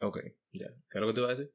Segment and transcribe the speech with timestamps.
[0.00, 0.18] Ok,
[0.52, 0.68] ya.
[0.90, 1.52] ¿Qué es lo que te iba a decir?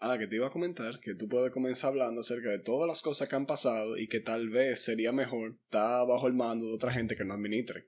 [0.00, 3.02] Ah, que te iba a comentar que tú puedes comenzar hablando acerca de todas las
[3.02, 6.74] cosas que han pasado y que tal vez sería mejor estar bajo el mando de
[6.74, 7.86] otra gente que no administre.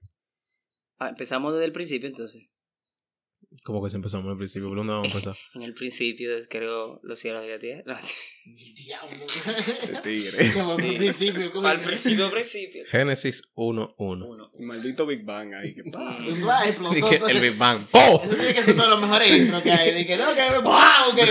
[0.98, 2.42] Ah, empezamos desde el principio entonces.
[3.64, 5.36] Como que se empezamos al principio, ¿por dónde vamos a empezar?
[5.54, 7.82] En el principio descargó los cielos de la tierra.
[7.86, 7.98] No,
[8.74, 9.24] Diablo.
[9.24, 10.52] Este tigre.
[10.54, 10.88] Como Sí.
[10.88, 11.52] al principio.
[11.52, 12.84] como- al principio, principio.
[12.88, 13.94] Génesis 1.1.
[14.26, 14.50] Uno.
[14.60, 15.74] Maldito Big Bang ahí.
[15.74, 16.18] Que, pa.
[16.94, 17.78] Dije el Big Bang.
[17.92, 18.20] ¡Oh!
[18.24, 19.94] Eso tiene que ser todos los mejores intros que hay.
[19.94, 21.14] De que no, que ¡Wow!
[21.14, 21.26] Que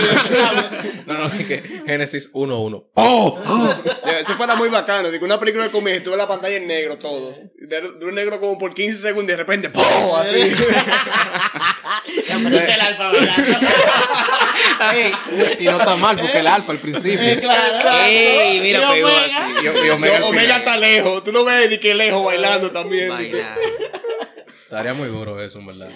[1.06, 2.90] No, no, dije Génesis 1.1.
[2.94, 3.74] ¡Oh!
[4.22, 5.10] Eso fuera muy bacano.
[5.10, 7.36] Digo, una película de comedia y tuve la pantalla en negro todo.
[7.56, 9.82] De, de un negro como por 15 segundos y de repente ¡pum!
[10.16, 10.36] Así.
[12.36, 13.36] El alfa, ¿verdad?
[15.58, 17.40] y no está mal porque el alfa al principio.
[17.40, 17.88] Claro.
[18.06, 18.60] ¡Ey!
[18.60, 19.24] Mira, pegó Omega.
[19.24, 19.36] así.
[19.62, 21.24] Y, y Omega, Omega está lejos.
[21.24, 23.08] Tú no ves ni que lejos bailando también.
[23.10, 23.56] Vaina.
[24.62, 25.90] Estaría muy duro eso, en verdad.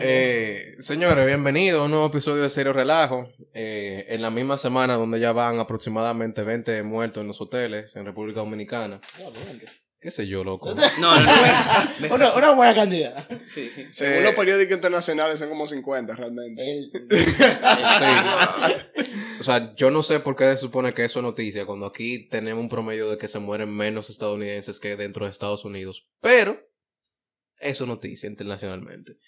[0.00, 3.28] Eh, señores, bienvenidos a un nuevo episodio de Serio Relajo.
[3.54, 8.04] Eh, en la misma semana donde ya van aproximadamente 20 muertos en los hoteles en
[8.04, 9.00] República Dominicana.
[9.98, 10.74] ¿Qué sé yo, loco?
[10.74, 12.14] No, no, no.
[12.14, 13.26] Una, una buena cantidad.
[13.46, 13.70] Sí.
[13.90, 16.62] Según Eh, los periódicos internacionales son como 50 realmente.
[16.70, 18.04] El- Sí.
[19.40, 22.26] O sea, yo no sé por qué se supone que eso es noticia cuando aquí
[22.28, 26.06] tenemos un promedio de que se mueren menos estadounidenses que dentro de Estados Unidos.
[26.20, 26.65] Pero
[27.60, 29.18] eso es noticia internacionalmente.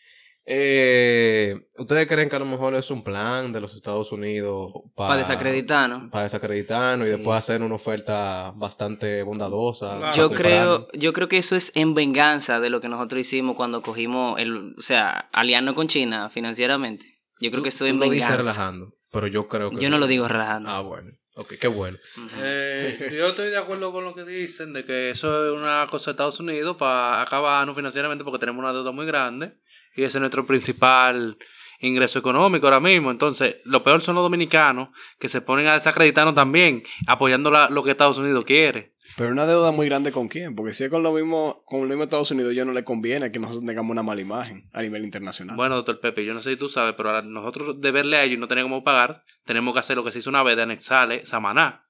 [0.51, 5.17] Eh, ¿Ustedes creen que a lo mejor es un plan de los Estados Unidos Para
[5.19, 6.11] desacreditarnos.
[6.11, 10.11] Para desacreditarnos y después hacer una oferta bastante bondadosa.
[10.13, 13.83] Yo creo, yo creo que eso es en venganza de lo que nosotros hicimos cuando
[13.83, 17.05] cogimos el, o sea, aliarnos con China financieramente.
[17.41, 18.37] Yo creo Tú- que eso es en lo dices venganza.
[18.39, 20.71] relajando, pero yo creo que Yo no lo digo relajando.
[20.71, 21.11] Ah, bueno.
[21.41, 21.97] Ok, qué bueno.
[22.43, 26.11] Eh, yo estoy de acuerdo con lo que dicen de que eso es una cosa
[26.11, 29.53] de Estados Unidos para acabarnos financieramente porque tenemos una deuda muy grande
[29.95, 31.39] y ese es nuestro principal
[31.81, 33.13] ingreso económico ahora mismo.
[33.13, 34.89] Entonces, lo peor son los dominicanos
[35.21, 38.95] que se ponen a desacreditarnos también, apoyando la- lo que Estados Unidos quiere.
[39.17, 40.55] Pero una deuda muy grande con quién?
[40.55, 43.33] Porque si es con lo mismo, con lo mismo Estados Unidos, ya no le conviene
[43.33, 45.57] que nosotros tengamos una mala imagen a nivel internacional.
[45.57, 48.25] Bueno, doctor Pepe, yo no sé si tú sabes, pero ahora nosotros de verle a
[48.25, 50.57] ellos y no tener cómo pagar, tenemos que hacer lo que se hizo una vez
[50.57, 51.89] de anexarle Samaná.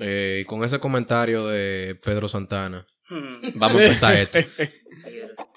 [0.00, 3.52] Eh, y con ese comentario de Pedro Santana, Hmm.
[3.54, 4.40] vamos a empezar esto.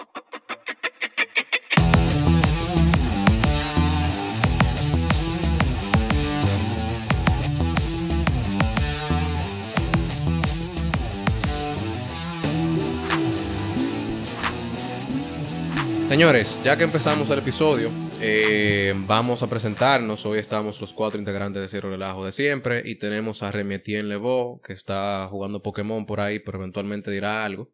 [16.10, 20.26] Señores, ya que empezamos el episodio, eh, vamos a presentarnos.
[20.26, 24.60] Hoy estamos los cuatro integrantes de Cero Relajo de siempre y tenemos a Remetien Lebeau,
[24.60, 27.72] que está jugando Pokémon por ahí, pero eventualmente dirá algo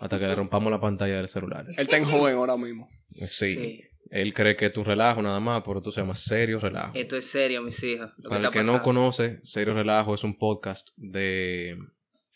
[0.00, 1.66] hasta que le rompamos la pantalla del celular.
[1.68, 2.88] Él está en joven ahora mismo.
[3.10, 3.84] Sí, Sí.
[4.10, 6.92] él cree que es tu relajo nada más, pero tú se llama Serio Relajo.
[6.94, 8.10] Esto es serio, mis hijos.
[8.16, 11.76] lo Para el está que no conoce, Serio Relajo es un podcast de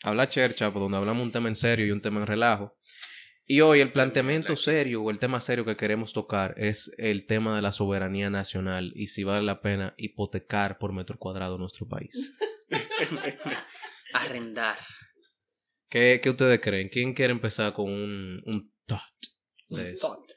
[0.03, 2.75] habla chercha, por donde hablamos un tema en serio y un tema en relajo.
[3.45, 7.55] Y hoy el planteamiento serio o el tema serio que queremos tocar es el tema
[7.57, 12.37] de la soberanía nacional y si vale la pena hipotecar por metro cuadrado nuestro país.
[14.13, 14.77] Arrendar.
[15.89, 16.87] ¿Qué, qué ustedes creen?
[16.87, 19.01] ¿Quién quiere empezar con un, un thought
[19.69, 20.07] de eso?
[20.07, 20.31] Thought.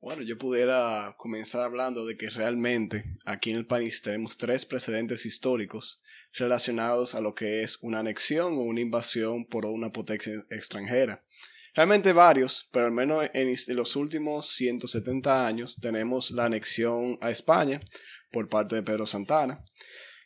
[0.00, 5.26] Bueno, yo pudiera comenzar hablando de que realmente aquí en el país tenemos tres precedentes
[5.26, 6.00] históricos
[6.34, 11.24] relacionados a lo que es una anexión o una invasión por una potencia extranjera.
[11.78, 17.80] Realmente varios, pero al menos en los últimos 170 años tenemos la anexión a España
[18.32, 19.62] por parte de Pedro Santana,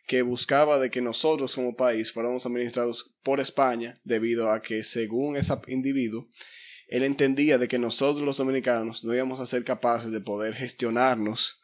[0.06, 5.36] que buscaba de que nosotros como país fuéramos administrados por España debido a que según
[5.36, 6.26] ese individuo
[6.88, 11.60] él entendía de que nosotros los dominicanos no íbamos a ser capaces de poder gestionarnos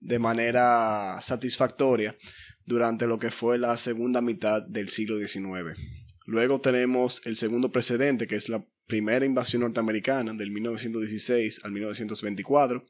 [0.00, 2.16] de manera satisfactoria
[2.64, 5.78] durante lo que fue la segunda mitad del siglo XIX.
[6.24, 12.84] Luego tenemos el segundo precedente, que es la primera invasión norteamericana del 1916 al 1924,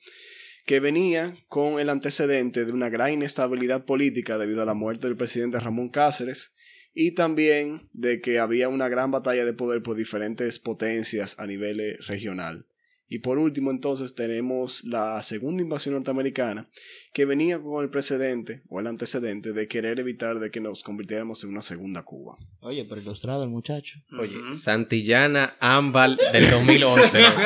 [0.67, 5.17] que venía con el antecedente de una gran inestabilidad política debido a la muerte del
[5.17, 6.53] presidente Ramón Cáceres
[6.95, 11.99] y también de que había una gran batalla de poder por diferentes potencias a nivel
[12.07, 12.67] regional.
[13.09, 16.65] Y por último entonces tenemos la segunda invasión norteamericana
[17.13, 21.45] que venía con el precedente o el antecedente de querer evitar de que nos convirtiéramos
[21.45, 22.37] en una segunda Cuba.
[22.61, 24.01] Oye, pero ilustrado el muchacho.
[24.19, 24.37] Oye.
[24.55, 27.21] Santillana Ámbal del 2011.
[27.21, 27.41] loco.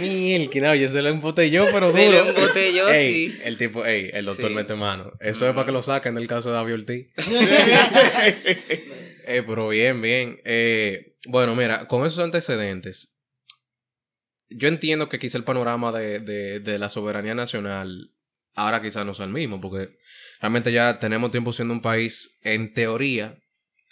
[0.00, 2.24] Mielquina, oye, se lo embotelló, pero Se duro.
[2.24, 3.38] lo embotelló, Ey, sí.
[3.44, 4.54] El tipo, ey, el doctor Sí.
[4.54, 5.12] mete mano.
[5.20, 7.06] Eso es para que lo saquen del caso de David Ortiz.
[9.32, 10.40] Eh, pero bien, bien.
[10.44, 13.14] Eh, bueno, mira, con esos antecedentes,
[14.50, 18.10] yo entiendo que quizá el panorama de, de, de la soberanía nacional
[18.54, 19.96] ahora quizás no sea el mismo, porque
[20.40, 23.38] realmente ya tenemos tiempo siendo un país, en teoría,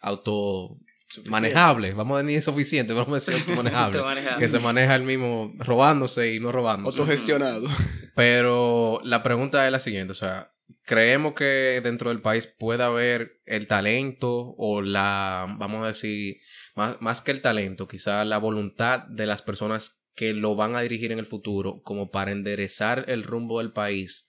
[0.01, 0.79] auto
[1.27, 4.45] manejable, vamos a decir suficiente, vamos a decir automanejable, Automanejable.
[4.45, 7.01] que se maneja el mismo robándose y no robándose.
[7.01, 7.67] Autogestionado.
[8.15, 10.53] Pero la pregunta es la siguiente, o sea,
[10.85, 16.37] creemos que dentro del país puede haber el talento o la, vamos a decir,
[16.75, 20.81] más, más que el talento, quizá la voluntad de las personas que lo van a
[20.81, 24.29] dirigir en el futuro como para enderezar el rumbo del país.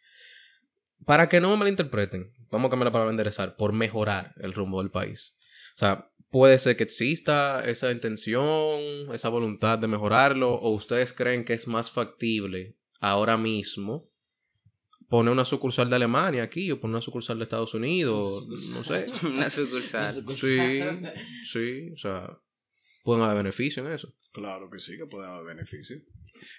[1.03, 4.83] Para que no me malinterpreten, vamos a cambiar la palabra enderezar, por mejorar el rumbo
[4.83, 5.35] del país.
[5.73, 8.79] O sea, puede ser que exista esa intención,
[9.11, 14.11] esa voluntad de mejorarlo, o ustedes creen que es más factible ahora mismo
[15.07, 19.07] poner una sucursal de Alemania aquí o poner una sucursal de Estados Unidos, no sé.
[19.23, 20.13] Una sucursal.
[20.35, 20.81] Sí,
[21.45, 22.39] sí, o sea,
[23.09, 24.13] pueden haber en eso.
[24.31, 25.97] Claro que sí, que puede haber beneficio.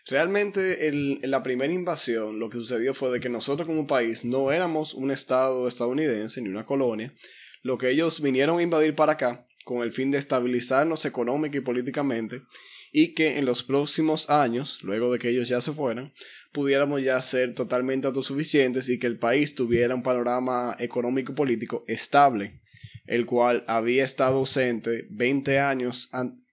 [0.07, 4.51] Realmente en la primera invasión lo que sucedió fue de que nosotros como país no
[4.51, 7.15] éramos un estado estadounidense ni una colonia.
[7.63, 11.61] Lo que ellos vinieron a invadir para acá con el fin de estabilizarnos económica y
[11.61, 12.43] políticamente
[12.91, 16.13] y que en los próximos años, luego de que ellos ya se fueran,
[16.53, 21.85] pudiéramos ya ser totalmente autosuficientes y que el país tuviera un panorama económico y político
[21.87, 22.61] estable,
[23.11, 26.45] el cual había estado ausente 20 años an-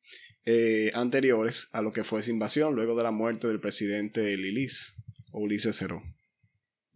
[0.46, 4.96] eh, anteriores a lo que fue esa invasión, luego de la muerte del presidente Lilis
[5.32, 6.02] o Ulises Heró.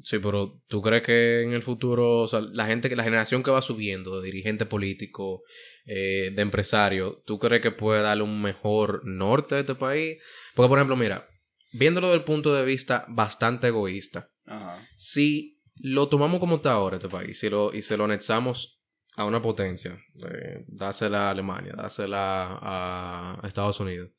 [0.04, 3.52] Sí, pero ¿tú crees que en el futuro, o sea, la gente, la generación que
[3.52, 5.44] va subiendo de dirigente político,
[5.86, 10.18] eh, de empresario, ¿tú crees que puede darle un mejor norte a este país?
[10.56, 11.28] Porque, por ejemplo, mira,
[11.72, 14.88] viéndolo desde el punto de vista bastante egoísta, Ajá.
[14.98, 18.81] si lo tomamos como está ahora este país y, lo, y se lo anexamos
[19.18, 20.00] a una potencia,
[20.30, 24.12] eh, dásela a Alemania, dásela a, a Estados Unidos,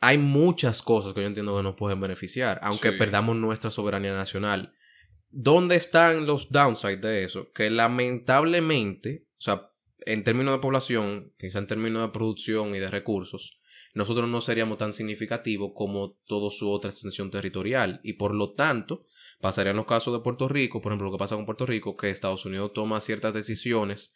[0.00, 2.98] hay muchas cosas que yo entiendo que nos pueden beneficiar, aunque Sí.
[2.98, 4.74] perdamos nuestra soberanía nacional.
[5.30, 7.52] ¿Dónde están los downsides de eso?
[7.52, 9.70] Que lamentablemente, o sea,
[10.04, 13.60] en términos de población, quizá en términos de producción y de recursos,
[13.94, 18.00] nosotros no seríamos tan significativos como toda su otra extensión territorial.
[18.02, 19.06] Y por lo tanto,
[19.40, 21.96] pasaría en los casos de Puerto Rico, por ejemplo, lo que pasa con Puerto Rico,
[21.96, 24.14] que Estados Unidos toma ciertas decisiones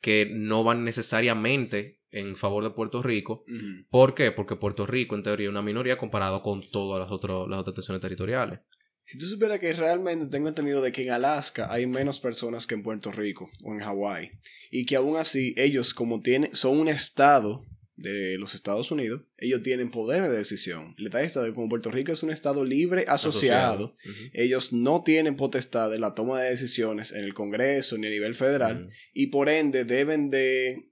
[0.00, 3.44] que no van necesariamente en favor de Puerto Rico.
[3.90, 4.32] ¿Por qué?
[4.32, 7.74] Porque Puerto Rico, en teoría, es una minoría comparado con todas las, otras las otras
[7.74, 8.60] tensiones territoriales.
[9.04, 12.74] Si tú supieras que realmente tengo entendido de que en Alaska hay menos personas que
[12.74, 14.30] en Puerto Rico o en Hawái
[14.70, 17.64] y que aún así ellos como tienen son un estado
[18.00, 20.94] de los Estados Unidos, ellos tienen poder de decisión.
[20.98, 23.94] El detalle está de como Puerto Rico es un estado libre asociado,
[24.32, 28.34] ellos no tienen potestad de la toma de decisiones en el Congreso ni a nivel
[28.34, 30.86] federal y por ende deben de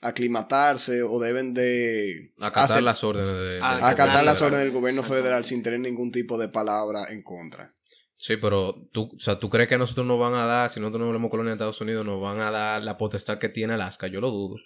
[0.00, 3.40] aclimatarse o deben de Acatar hacer- las órdenes de...
[3.54, 7.06] del Ah, gobierno acatar las órdenes del gobierno federal sin tener ningún tipo de palabra
[7.10, 7.74] en contra.
[8.20, 10.80] Sí, pero tú, o sea, ¿tú crees que a nosotros nos van a dar, si
[10.80, 13.74] nosotros no volvemos colonia de Estados Unidos, nos van a dar la potestad que tiene
[13.74, 14.08] Alaska?
[14.08, 14.56] Yo lo dudo.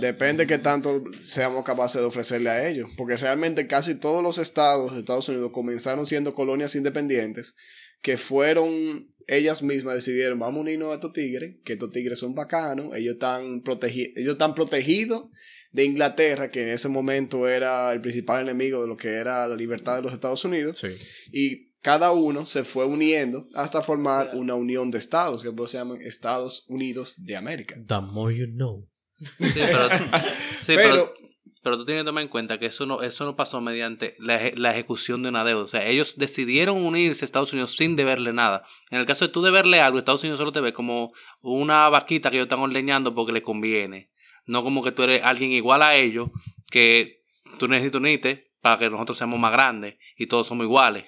[0.00, 4.94] Depende que tanto seamos capaces de ofrecerle a ellos, porque realmente casi todos los estados
[4.94, 7.56] de Estados Unidos comenzaron siendo colonias independientes
[8.00, 12.34] que fueron ellas mismas decidieron vamos a unirnos a estos tigres, que estos tigres son
[12.34, 15.26] bacanos, ellos están protegi ellos están protegidos
[15.72, 19.56] de Inglaterra, que en ese momento era el principal enemigo de lo que era la
[19.56, 20.88] libertad de los Estados Unidos, Sí.
[21.32, 25.78] y cada uno se fue uniendo hasta formar una unión de estados, que pues se
[25.78, 27.76] llaman Estados Unidos de América.
[27.86, 28.88] The more you know.
[29.18, 29.88] Sí, pero,
[30.58, 31.14] sí, Pero- pero,
[31.62, 34.40] pero tú tienes que tomar en cuenta que eso no, eso no pasó mediante la,
[34.40, 35.62] eje- la ejecución de una deuda.
[35.62, 38.64] O sea, ellos decidieron unirse a Estados Unidos sin deberle nada.
[38.90, 42.30] En el caso de tú deberle algo, Estados Unidos solo te ve como una vaquita
[42.30, 44.10] que ellos están ordeñando porque le conviene.
[44.44, 46.30] No como que tú eres alguien igual a ellos,
[46.70, 47.20] que
[47.60, 51.04] tú necesitas unirte para que nosotros seamos más grandes y todos somos iguales.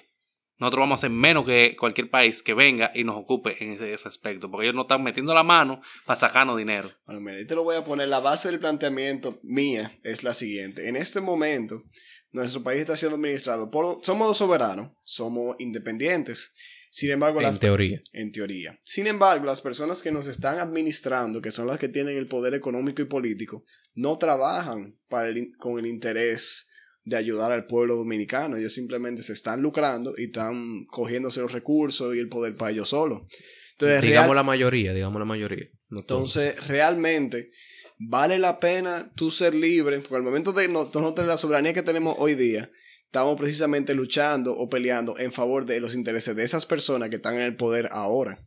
[0.57, 3.97] Nosotros vamos a ser menos que cualquier país que venga y nos ocupe en ese
[3.97, 4.49] respecto.
[4.49, 6.89] Porque ellos no están metiendo la mano para sacarnos dinero.
[7.05, 8.07] Bueno, mira, ahí te lo voy a poner.
[8.07, 10.87] La base del planteamiento mía es la siguiente.
[10.87, 11.83] En este momento,
[12.31, 13.99] nuestro país está siendo administrado por...
[14.03, 16.53] Somos soberanos, somos independientes.
[16.89, 18.01] Sin embargo, En las, teoría.
[18.13, 18.79] en teoría.
[18.85, 22.53] Sin embargo, las personas que nos están administrando, que son las que tienen el poder
[22.53, 26.69] económico y político, no trabajan para el con el interés
[27.05, 28.57] de ayudar al pueblo dominicano.
[28.57, 32.89] Ellos simplemente se están lucrando y están cogiéndose los recursos y el poder para ellos
[32.89, 33.21] solos.
[33.73, 35.65] Entonces, digamos real- la mayoría, digamos la mayoría.
[35.89, 36.35] No todos.
[36.35, 37.51] entonces, realmente,
[37.99, 41.73] vale la pena tú ser libre, porque al momento de no- nosotros tener la soberanía
[41.73, 42.71] que tenemos hoy día,
[43.05, 47.35] estamos precisamente luchando o peleando en favor de los intereses de esas personas que están
[47.35, 48.45] en el poder ahora.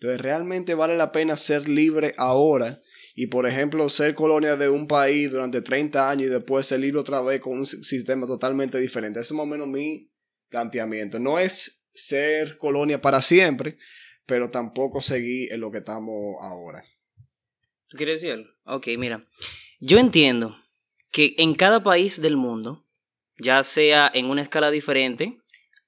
[0.00, 2.80] Entonces, realmente vale la pena ser libre ahora
[3.20, 7.20] Y por ejemplo, ser colonia de un país durante 30 años y después salir otra
[7.20, 9.18] vez con un si- sistema totalmente diferente.
[9.18, 10.08] Ese es más o menos mi
[10.48, 11.18] planteamiento.
[11.18, 13.76] No es ser colonia para siempre,
[14.24, 16.84] pero tampoco seguir en lo que estamos ahora.
[17.88, 18.50] ¿Tú quieres decir algo?
[18.66, 19.26] Ok, mira.
[19.80, 20.56] Yo entiendo
[21.10, 22.86] que en cada país del mundo,
[23.36, 25.40] ya sea en una escala diferente,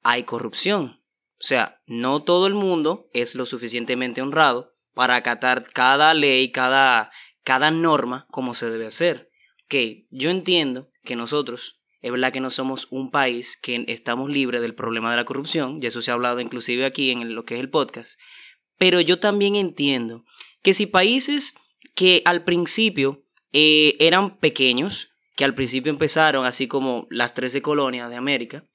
[0.03, 1.01] hay corrupción.
[1.39, 7.11] O sea, no todo el mundo es lo suficientemente honrado para acatar cada ley, cada,
[7.43, 9.31] cada norma como se debe hacer.
[9.65, 14.61] Ok, yo entiendo que nosotros, es verdad que no somos un país que estamos libres
[14.61, 17.55] del problema de la corrupción, y eso se ha hablado inclusive aquí en lo que
[17.55, 18.21] es el podcast,
[18.77, 20.27] pero yo también entiendo
[20.63, 21.55] que si países
[21.95, 28.11] que al principio eh, eran pequeños, que al principio empezaron así como las 13 colonias
[28.11, 28.69] de América,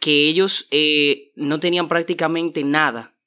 [0.00, 3.17] que ellos eh, no tenían prácticamente nada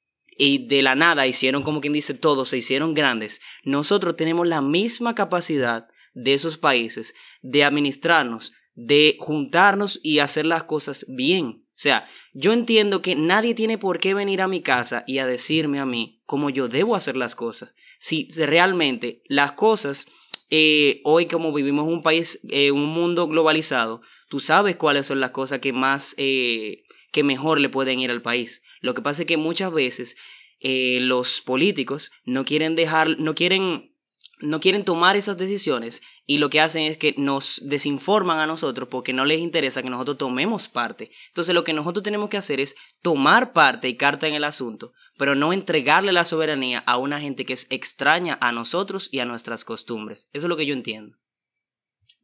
[0.44, 3.40] y de la nada hicieron como quien dice todo, se hicieron grandes.
[3.62, 10.64] Nosotros tenemos la misma capacidad de esos países de administrarnos, de juntarnos y hacer las
[10.64, 11.64] cosas bien.
[11.68, 15.26] O sea, yo entiendo que nadie tiene por qué venir a mi casa y a
[15.26, 17.72] decirme a mí cómo yo debo hacer las cosas.
[18.00, 20.08] Si realmente las cosas,
[20.50, 25.20] eh, hoy como vivimos en un país, eh, un mundo globalizado, tú sabes cuáles son
[25.20, 26.82] las cosas que más, eh,
[27.12, 28.60] que mejor le pueden ir al país.
[28.82, 30.16] Lo que pasa es que muchas veces
[30.60, 33.94] eh, los políticos no quieren dejar, no quieren,
[34.40, 38.88] no quieren tomar esas decisiones y lo que hacen es que nos desinforman a nosotros
[38.90, 41.10] porque no les interesa que nosotros tomemos parte.
[41.28, 44.92] Entonces lo que nosotros tenemos que hacer es tomar parte y carta en el asunto,
[45.16, 49.24] pero no entregarle la soberanía a una gente que es extraña a nosotros y a
[49.24, 50.28] nuestras costumbres.
[50.32, 51.21] Eso es lo que yo entiendo.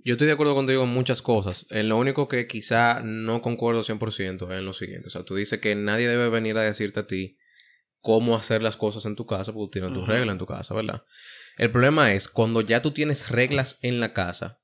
[0.08, 1.66] Yo estoy de acuerdo contigo en muchas cosas.
[1.68, 5.08] En lo único que quizá no concuerdo 100% es en lo siguiente.
[5.08, 7.36] O sea, tú dices que nadie debe venir a decirte a ti
[8.00, 10.72] cómo hacer las cosas en tu casa porque tú tienes tus reglas en tu casa,
[10.72, 11.04] ¿verdad?
[11.58, 14.62] El problema es cuando ya tú tienes reglas en la casa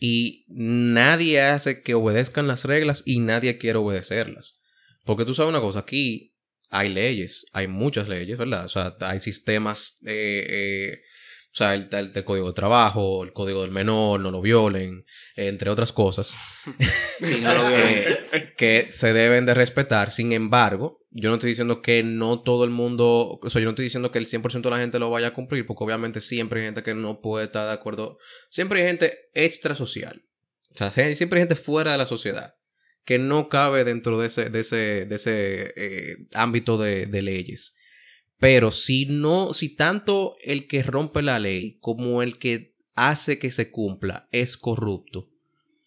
[0.00, 4.60] y nadie hace que obedezcan las reglas y nadie quiere obedecerlas.
[5.04, 6.34] Porque tú sabes una cosa, aquí
[6.70, 8.64] hay leyes, hay muchas leyes, ¿verdad?
[8.64, 11.00] O sea, hay sistemas, eh, eh,
[11.56, 15.06] o sea, el, el- el código de trabajo, el código del menor, no lo violen,
[15.36, 16.36] entre otras cosas.
[17.18, 17.78] Sí, no lo veo.
[17.78, 20.10] eh, que se deben de respetar.
[20.10, 23.70] Sin embargo, yo no estoy diciendo que no todo el mundo, o sea, yo no
[23.70, 26.60] estoy diciendo que el 100% de la gente lo vaya a cumplir, porque obviamente siempre
[26.60, 28.18] hay gente que no puede estar de acuerdo.
[28.50, 30.26] Siempre hay gente extrasocial.
[30.74, 32.52] O sea, siempre hay gente fuera de la sociedad
[33.06, 37.75] que no cabe dentro de ese, de ese, de ese eh, ámbito de, de leyes.
[38.38, 43.50] Pero si no, si tanto el que rompe la ley como el que hace que
[43.50, 45.30] se cumpla es corrupto,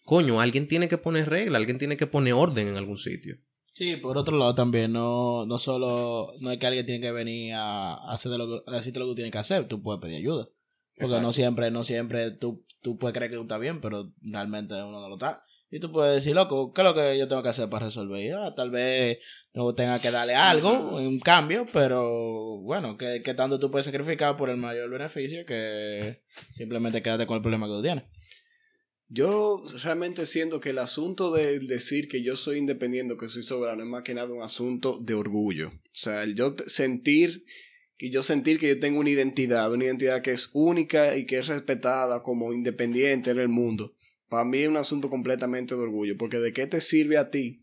[0.04, 3.38] coño, alguien tiene que poner regla, alguien tiene que poner orden en algún sitio.
[3.72, 7.54] Sí, por otro lado también, no, no solo, no es que alguien tiene que venir
[7.54, 10.16] a, hacer lo que, a decirte lo que tú tienes que hacer, tú puedes pedir
[10.16, 10.48] ayuda.
[10.94, 11.22] Porque Exacto.
[11.22, 15.00] no siempre, no siempre tú, tú puedes creer que tú estás bien, pero realmente uno
[15.00, 15.44] no lo está.
[15.70, 18.20] Y tú puedes decir, loco, ¿qué es lo que yo tengo que hacer para resolver?
[18.20, 19.18] Y, ah, tal vez
[19.54, 24.36] no tenga que darle algo, un cambio, pero bueno, ¿qué, qué tanto tú puedes sacrificar
[24.36, 26.22] por el mayor beneficio que
[26.52, 28.04] simplemente quédate con el problema que tú tienes?
[29.12, 33.82] Yo realmente siento que el asunto de decir que yo soy independiente, que soy soberano,
[33.82, 35.68] es más que nada un asunto de orgullo.
[35.68, 37.44] O sea, el yo sentir
[37.96, 41.38] que yo sentir que yo tengo una identidad, una identidad que es única y que
[41.38, 43.94] es respetada como independiente en el mundo.
[44.30, 47.62] Para mí es un asunto completamente de orgullo, porque de qué te sirve a ti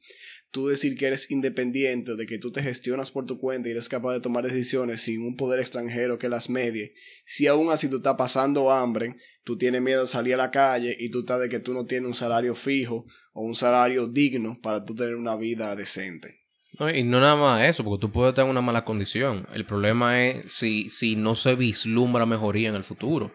[0.51, 3.89] tú decir que eres independiente, de que tú te gestionas por tu cuenta y eres
[3.89, 6.93] capaz de tomar decisiones sin un poder extranjero que las medie,
[7.25, 10.95] si aún así tú estás pasando hambre, tú tienes miedo de salir a la calle
[10.99, 14.59] y tú estás de que tú no tienes un salario fijo o un salario digno
[14.61, 16.41] para tú tener una vida decente.
[16.79, 19.47] No, y no nada más eso, porque tú puedes estar en una mala condición.
[19.53, 23.33] El problema es si, si no se vislumbra mejoría en el futuro.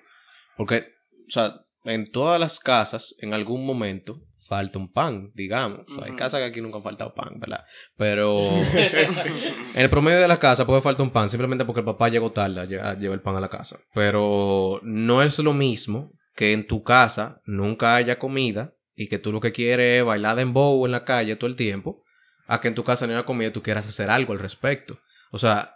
[0.56, 0.86] Porque,
[1.26, 5.80] o sea, en todas las casas, en algún momento, falta un pan, digamos.
[5.90, 7.64] O sea, hay casas que aquí nunca han faltado pan, ¿verdad?
[7.96, 8.38] Pero
[9.74, 12.32] en el promedio de la casa puede faltar un pan simplemente porque el papá llegó
[12.32, 13.78] tarde a lle- a llevar el pan a la casa.
[13.94, 19.32] Pero no es lo mismo que en tu casa nunca haya comida y que tú
[19.32, 22.02] lo que quieres es bailar en bow en la calle todo el tiempo,
[22.46, 24.98] a que en tu casa no haya comida y tú quieras hacer algo al respecto.
[25.30, 25.74] O sea,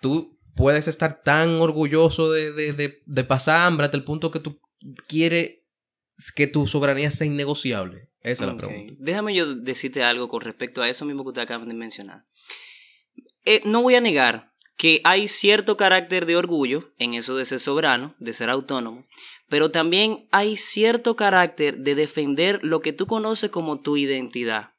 [0.00, 4.40] tú puedes estar tan orgulloso de, de, de, de pasar hambre hasta el punto que
[4.40, 4.60] tú
[5.06, 5.62] quieres
[6.34, 8.10] que tu soberanía sea innegociable.
[8.20, 8.94] Esa es la pregunta.
[8.98, 12.24] Déjame yo decirte algo con respecto a eso mismo que usted acaba de mencionar.
[13.44, 17.60] Eh, no voy a negar que hay cierto carácter de orgullo en eso de ser
[17.60, 19.06] soberano, de ser autónomo,
[19.48, 24.74] pero también hay cierto carácter de defender lo que tú conoces como tu identidad.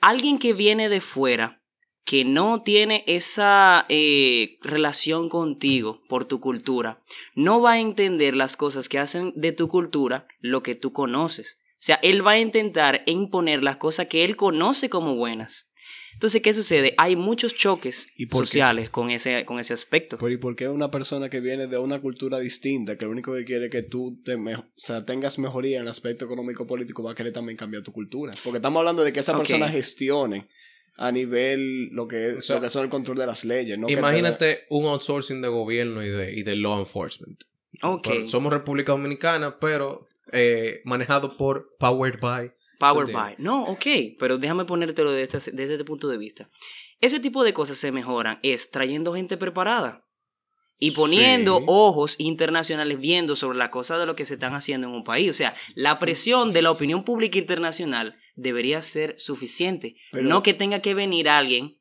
[0.00, 1.62] Alguien que viene de fuera,
[2.06, 7.02] que no tiene esa eh, relación contigo por tu cultura,
[7.34, 11.58] no va a entender las cosas que hacen de tu cultura lo que tú conoces.
[11.72, 15.68] O sea, él va a intentar imponer las cosas que él conoce como buenas.
[16.12, 16.94] Entonces, ¿qué sucede?
[16.96, 18.36] Hay muchos choques ¿Y qué?
[18.38, 20.16] sociales con ese, con ese aspecto.
[20.16, 23.34] Pero ¿y por qué una persona que viene de una cultura distinta, que lo único
[23.34, 27.02] que quiere es que tú te o sea, tengas mejoría en el aspecto económico político,
[27.02, 28.32] va a querer también cambiar tu cultura?
[28.44, 30.48] Porque estamos hablando de que esa persona gestione
[30.98, 33.78] a nivel lo que, es, sea, lo que son el control de las leyes.
[33.78, 37.42] No Imagínate un outsourcing de gobierno y de, y de law enforcement.
[37.82, 38.08] Ok.
[38.08, 42.52] Pero Somos República Dominicana, pero eh, manejado por Powered by.
[42.78, 43.22] Power Entiendo.
[43.22, 43.34] by.
[43.38, 43.86] No, ok,
[44.18, 46.50] pero déjame ponértelo desde este, desde este punto de vista.
[47.00, 50.04] Ese tipo de cosas se mejoran es trayendo gente preparada
[50.78, 51.64] y poniendo Sí.
[51.68, 55.30] ojos internacionales viendo sobre la cosa de lo que se están haciendo en un país.
[55.30, 59.96] O sea, la presión de la opinión pública internacional debería ser suficiente.
[60.12, 61.80] Pero- no que tenga que venir alguien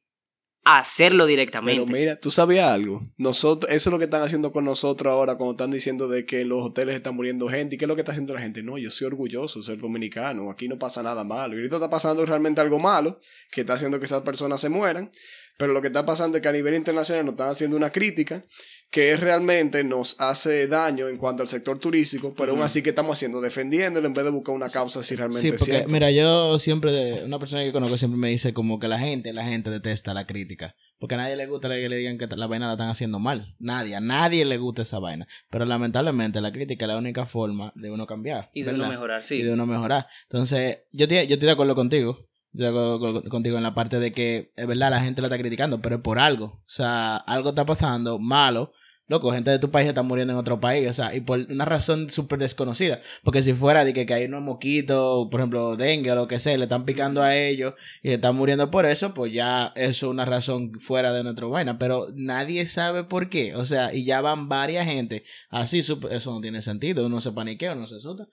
[0.67, 1.83] a hacerlo directamente.
[1.85, 3.03] Pero mira, tú sabías algo.
[3.17, 6.41] Nosotros, eso es lo que están haciendo con nosotros ahora cuando están diciendo de que
[6.41, 7.75] en los hoteles están muriendo gente.
[7.75, 8.63] ¿Y qué es lo que está haciendo la gente?
[8.63, 10.49] No, yo soy orgulloso de ser dominicano.
[10.49, 11.53] Aquí no pasa nada malo.
[11.53, 13.19] Y ahorita está pasando realmente algo malo
[13.51, 15.11] que está haciendo que esas personas se mueran.
[15.59, 18.43] Pero lo que está pasando es que a nivel internacional nos están haciendo una crítica
[18.89, 23.17] que realmente nos hace daño en cuanto al sector turístico, pero aún así que estamos
[23.17, 25.91] haciendo, defendiéndolo en vez de buscar una causa si realmente Sí, es porque cierto.
[25.91, 29.43] mira, yo siempre, una persona que conozco siempre me dice como que la gente, la
[29.43, 30.75] gente detesta la crítica.
[30.97, 33.53] Porque a nadie le gusta que le digan que la vaina la están haciendo mal.
[33.59, 35.27] Nadie, a nadie le gusta esa vaina.
[35.51, 38.49] Pero lamentablemente la crítica es la única forma de uno cambiar.
[38.53, 38.85] y de ¿verdad?
[38.85, 39.35] no mejorar, sí.
[39.35, 40.07] y de uno mejorar.
[40.23, 42.29] Entonces, yo, yo estoy de acuerdo contigo.
[42.57, 45.97] Yo contigo en la parte de que es verdad, la gente la está criticando, pero
[45.97, 46.45] es por algo.
[46.45, 48.71] O sea, algo está pasando malo.
[49.07, 51.65] Loco, gente de tu país está muriendo en otro país, o sea, y por una
[51.65, 53.01] razón súper desconocida.
[53.23, 56.39] Porque si fuera de que, que hay unos moquitos, por ejemplo, dengue o lo que
[56.39, 60.11] sea, le están picando a ellos y están muriendo por eso, pues ya eso es
[60.11, 61.77] una razón fuera de nuestra vaina.
[61.77, 63.53] Pero nadie sabe por qué.
[63.55, 67.05] O sea, y ya van varias gente así, eso no tiene sentido.
[67.05, 68.27] Uno se paniquea, uno se asusta.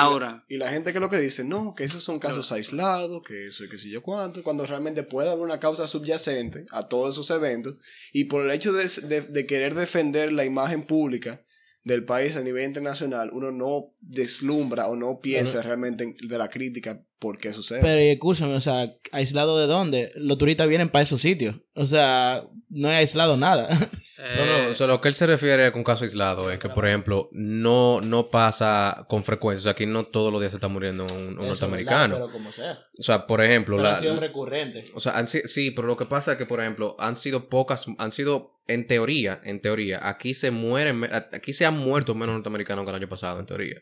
[0.00, 3.48] Ahora, Y la gente que lo que dice, no, que esos son casos aislados, que
[3.48, 7.14] eso y que sé yo cuánto, cuando realmente puede haber una causa subyacente a todos
[7.16, 7.76] esos eventos,
[8.12, 11.42] y por el hecho de, de- de querer defender la imagen pública
[11.84, 16.48] del país a nivel internacional, uno no deslumbra o no piensa realmente en- de la
[16.50, 17.80] crítica por qué sucede.
[17.80, 20.12] Pero escúchame, o sea, ¿aislado de dónde?
[20.16, 21.56] Los turistas vienen para esos sitios.
[21.74, 23.68] O sea, no he aislado nada.
[24.18, 26.86] No, no, o sea, lo que él se refiere con caso aislado es que, por
[26.88, 29.60] ejemplo, no, no pasa con frecuencia.
[29.60, 32.14] O sea, aquí no todos los días se está muriendo un, norteamericano.
[32.14, 32.80] verdad, Pero como sea.
[32.98, 34.82] O sea, por ejemplo, Pero la, ha sido recurrente.
[34.94, 37.86] o sea, han sí, pero lo que pasa es que, por ejemplo, han sido pocas,
[37.96, 42.84] han sido, en teoría, en teoría, aquí se mueren, aquí se han muerto menos norteamericanos
[42.84, 43.80] que el año pasado, en teoría.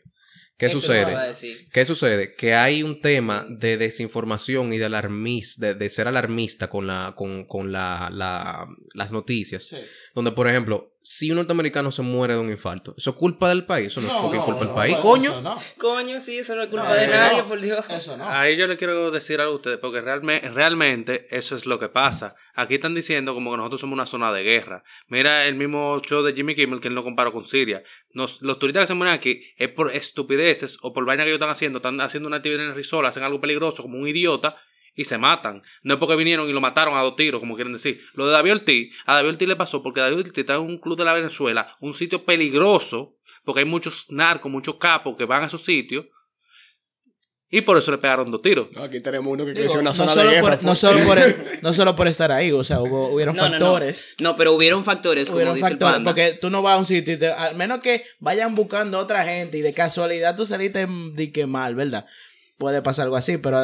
[0.57, 1.11] ¿Qué eso sucede?
[1.71, 2.33] ¿Qué sucede?
[2.35, 7.13] Que hay un tema de desinformación y de alarmis, de, de ser alarmista con la,
[7.15, 9.71] con, con la, la- las noticias.
[10.15, 13.63] Donde, por ejemplo, si un norteamericano se muere de un infarto, ¿eso es culpa del
[13.65, 13.87] país?
[13.87, 15.31] Eso no, es fucking culpa del país, coño.
[15.31, 15.57] Eso no.
[15.77, 17.47] Coño, sí, eso no es culpa No, de nadie, no.
[17.47, 17.85] por Dios.
[17.89, 18.27] Eso no.
[18.27, 21.87] Ahí yo le quiero decir algo a ustedes, porque realme- realmente eso es lo que
[21.87, 22.35] pasa.
[22.55, 24.83] Aquí están diciendo como que nosotros somos una zona de guerra.
[25.07, 27.83] Mira el mismo show de Jimmy Kimmel que él lo comparó con Siria.
[28.11, 31.37] Nos- los turistas que se mueren aquí es por estupideces o por vaina que ellos
[31.37, 31.77] están haciendo.
[31.77, 34.57] Están haciendo una actividad en el risol, hacen algo peligroso como un idiota
[34.97, 35.63] y se matan.
[35.83, 38.01] No es porque vinieron y lo mataron a dos tiros, como quieren decir.
[38.15, 40.79] Lo de David Ortiz, a David Ortiz le pasó porque David Ortiz está en un
[40.79, 45.43] club de la Venezuela, un sitio peligroso, porque hay muchos narcos, muchos capos que van
[45.43, 46.05] a esos sitios.
[47.49, 48.67] Y por eso le pegaron dos tiros.
[48.75, 50.55] No, aquí tenemos uno que Digo, creció en una no, zona solo de guerra.
[50.57, 51.17] por, no, solo por,
[51.63, 53.51] no solo por estar ahí, o sea, hubo, hubieron No, no, no.
[53.59, 54.15] factores.
[54.19, 56.11] No, pero hubieron factores, como Hubieron dice el factores, panda.
[56.11, 59.23] porque tú no vas a un sitio y te- al menos que vayan buscando otra
[59.23, 62.05] gente y de casualidad tú saliste de que mal, ¿verdad?
[62.57, 63.61] Puede pasar algo así, pero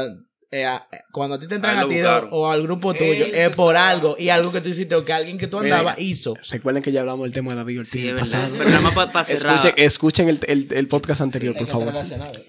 [0.53, 1.95] eh, a- cuando a ti te entran a ti
[2.31, 5.11] o al grupo tuyo, Él es por algo y algo que tú hiciste o que
[5.13, 6.35] alguien que tú andabas hizo.
[6.49, 8.53] Recuerden que ya hablamos del tema de David Ortiz Sí, el pasado.
[8.57, 9.55] Pero nada más para cerrar.
[9.55, 11.93] Escuchen, escuchen el, el, el podcast anterior, por favor.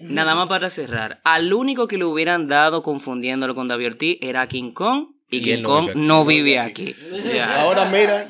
[0.01, 1.19] Nada más para cerrar.
[1.23, 5.07] Al único que le hubieran dado confundiéndolo con David Ortiz era King Kong.
[5.31, 6.01] Y, Y King no Kong vive aquí.
[6.07, 6.95] no vive aquí.
[7.55, 8.27] Ahora mira,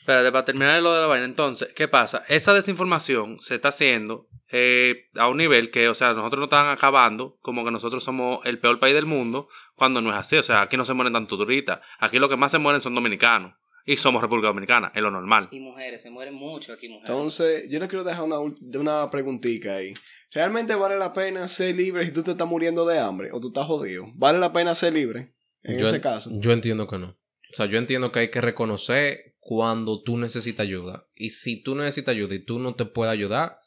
[0.00, 2.24] Espérate, para terminar lo de la vaina, entonces, ¿qué pasa?
[2.28, 6.70] Esa desinformación se está haciendo eh, a un nivel que, o sea, nosotros nos están
[6.70, 10.36] acabando como que nosotros somos el peor país del mundo, cuando no es así.
[10.36, 11.80] O sea, aquí no se mueren tanto turistas.
[11.98, 13.54] Aquí lo que más se mueren son dominicanos.
[13.84, 15.48] Y somos República Dominicana, es lo normal.
[15.50, 17.08] Y mujeres, se mueren mucho aquí mujeres.
[17.08, 19.94] entonces yo le quiero dejar una, una preguntita ahí.
[20.30, 23.48] ¿Realmente vale la pena ser libre si tú te estás muriendo de hambre o tú
[23.48, 24.06] estás jodido?
[24.14, 25.32] ¿Vale la pena ser libre
[25.62, 26.30] en yo, ese caso?
[26.34, 27.16] Yo entiendo que no.
[27.50, 31.08] O sea, yo entiendo que hay que reconocer cuando tú necesitas ayuda.
[31.14, 33.58] Y si tú necesitas ayuda y tú no te puedes ayudar,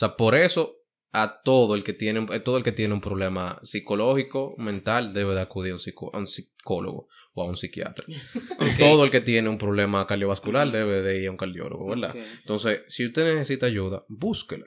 [0.00, 0.76] sea, por eso
[1.12, 5.34] a todo el que tiene, a todo el que tiene un problema psicológico, mental, debe
[5.34, 8.04] de acudir a un, psico- a un psicólogo o a un psiquiatra.
[8.78, 12.14] Todo el que tiene un problema cardiovascular debe de ir a un cardiólogo, ¿verdad?
[12.40, 14.66] Entonces, si usted necesita ayuda, búsquela.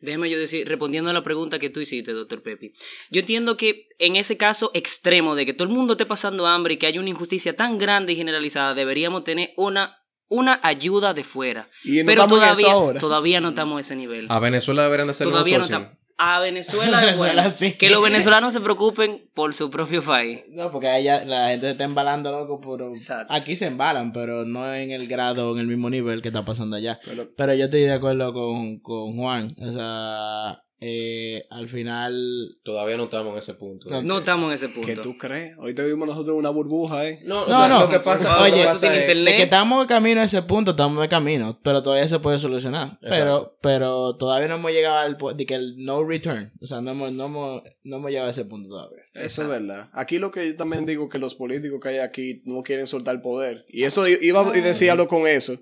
[0.00, 2.72] Déjeme yo decir, respondiendo a la pregunta que tú hiciste, doctor Pepi.
[3.10, 6.74] Yo entiendo que en ese caso extremo de que todo el mundo esté pasando hambre
[6.74, 9.96] y que hay una injusticia tan grande y generalizada, deberíamos tener una,
[10.28, 11.68] una ayuda de fuera.
[11.84, 13.00] Y no Pero estamos en eso todavía, ahora.
[13.00, 14.26] todavía no estamos a ese nivel.
[14.28, 15.88] A Venezuela deberían de un todavía no estamos.
[16.18, 17.72] A Venezuela, Venezuela, bueno, sí.
[17.74, 20.40] que los venezolanos se preocupen por su propio país.
[20.48, 23.32] No, porque allá la gente se está embalando, loco, pero Exacto.
[23.34, 26.76] aquí se embalan, pero no en el grado, en el mismo nivel que está pasando
[26.76, 26.98] allá.
[27.04, 29.54] Pero- Pero yo estoy de acuerdo con, con Juan.
[29.60, 32.58] O sea, eh, al final...
[32.62, 33.88] Todavía no estamos en ese punto.
[33.88, 34.86] No, No estamos en ese punto.
[34.86, 35.56] ¿Qué tú crees?
[35.58, 37.20] Ahorita vivimos nosotros una burbuja, ¿eh?
[37.24, 39.26] No, o No, sea, no, lo que pasa, lo que oye, pasa es- internet.
[39.32, 42.38] De que estamos de camino a ese punto, estamos de camino, pero todavía se puede
[42.38, 42.98] solucionar.
[43.00, 43.56] Pero, Exacto.
[43.62, 46.52] pero todavía no hemos llegado al de que el no return.
[46.60, 49.02] O sea, no hemos, no hemos, no hemos llegado a ese punto todavía.
[49.14, 49.88] Eso es verdad.
[49.92, 53.14] Aquí lo que yo también digo que los políticos que hay aquí no quieren soltar
[53.14, 53.64] el poder.
[53.68, 55.56] Y eso iba y decía algo con eso.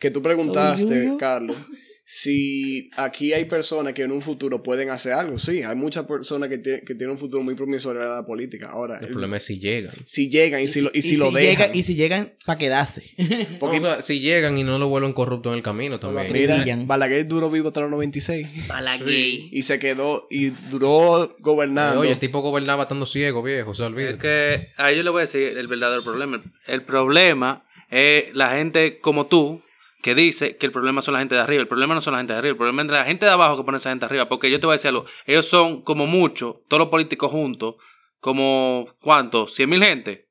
[0.00, 1.14] Que tú preguntaste.
[1.18, 1.56] Carlos,
[2.10, 5.38] si aquí hay personas que en un futuro pueden hacer algo.
[5.38, 8.70] Sí, hay muchas personas que, que tienen un futuro muy promisorio en la política.
[8.70, 9.92] Ahora, El el- problema es si llegan.
[10.06, 11.70] si llegan y, si lo, y si lo dejan.
[11.74, 13.02] y si llegan para quedarse.
[13.60, 16.32] porque, No, o sea, si llegan y no lo vuelven corrupto en el camino también.
[16.32, 16.64] Mira.
[16.86, 18.66] Balaguer duró vivo hasta los 96.
[18.68, 19.06] Balaguer.
[19.10, 22.00] Y se quedó y duró gobernando.
[22.00, 24.18] Oye, el tipo gobernaba estando ciego, viejo, se Es olvida.
[24.18, 26.42] que a ellos les voy a decir el verdadero problema.
[26.66, 29.60] El problema es la gente como tú
[30.02, 31.60] que dice que el problema son la gente de arriba.
[31.60, 32.52] El problema no son la gente de arriba.
[32.52, 34.28] El problema es la gente de abajo que pone esa gente arriba.
[34.28, 35.04] Porque yo te voy a decir algo.
[35.26, 37.76] Ellos son como mucho, todos los políticos juntos,
[38.20, 39.54] como ¿cuántos?
[39.54, 40.28] ¿Cien mil gente?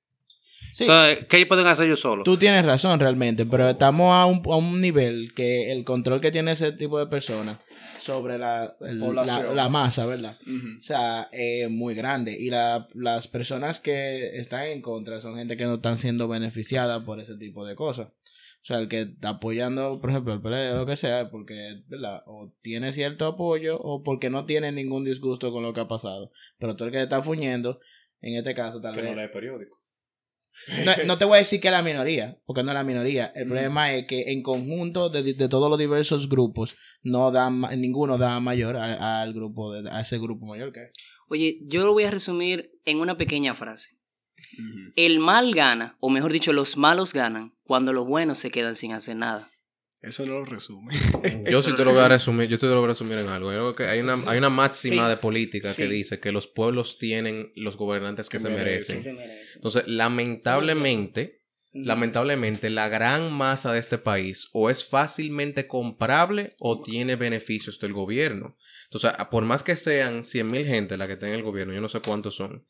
[0.72, 0.84] Sí.
[0.84, 2.24] Entonces, ¿qué ellos pueden hacer ellos solos?
[2.24, 6.30] Tú tienes razón realmente, pero estamos a un, a un nivel que el control que
[6.32, 7.58] tiene ese tipo de personas
[8.00, 10.38] sobre la, el- la, la masa, ¿verdad?
[10.80, 12.38] O sea, es muy grande.
[12.40, 17.04] Y la- las personas que están en contra son gente que no están siendo beneficiadas
[17.04, 18.10] por ese tipo de cosas.
[18.68, 21.84] O sea, el que está apoyando, por ejemplo, el PLD o lo que sea, porque,
[21.88, 22.22] ¿verdad?
[22.26, 26.32] O tiene cierto apoyo o porque no tiene ningún disgusto con lo que ha pasado.
[26.58, 27.80] Pero tú el que está fuñendo,
[28.20, 29.16] en este caso, tal vez.
[29.16, 29.78] lee periódico.
[30.86, 33.28] No, no te voy a decir que es la minoría, porque no es la minoría.
[33.36, 37.32] El problema es que en conjunto de, de todos los diversos grupos, no
[37.78, 40.86] ninguno da mayor a- al grupo, de- a ese grupo mayor que hay.
[41.30, 43.97] Oye, yo lo voy a resumir en una pequeña frase.
[44.95, 48.93] El mal gana, o mejor dicho, los malos ganan cuando los buenos se quedan sin
[48.93, 49.50] hacer nada.
[50.02, 50.93] Eso no lo resume.
[51.52, 53.52] Yo sí te lo voy a resumir, yo te lo voy a resumir en algo.
[53.52, 55.10] Yo creo que hay una, hay una máxima Sí.
[55.10, 58.97] de política que dice que los pueblos tienen los gobernantes que, Que se merecen.
[59.15, 59.17] merecen.
[59.56, 61.37] Entonces, lamentablemente,
[61.84, 67.94] lamentablemente, la gran masa de este país o es fácilmente comprable o tiene beneficios del
[67.94, 68.58] gobierno.
[68.86, 71.90] Entonces, por más que sean 100 mil gente la que tenga el gobierno, yo no
[71.90, 72.66] sé cuántos son,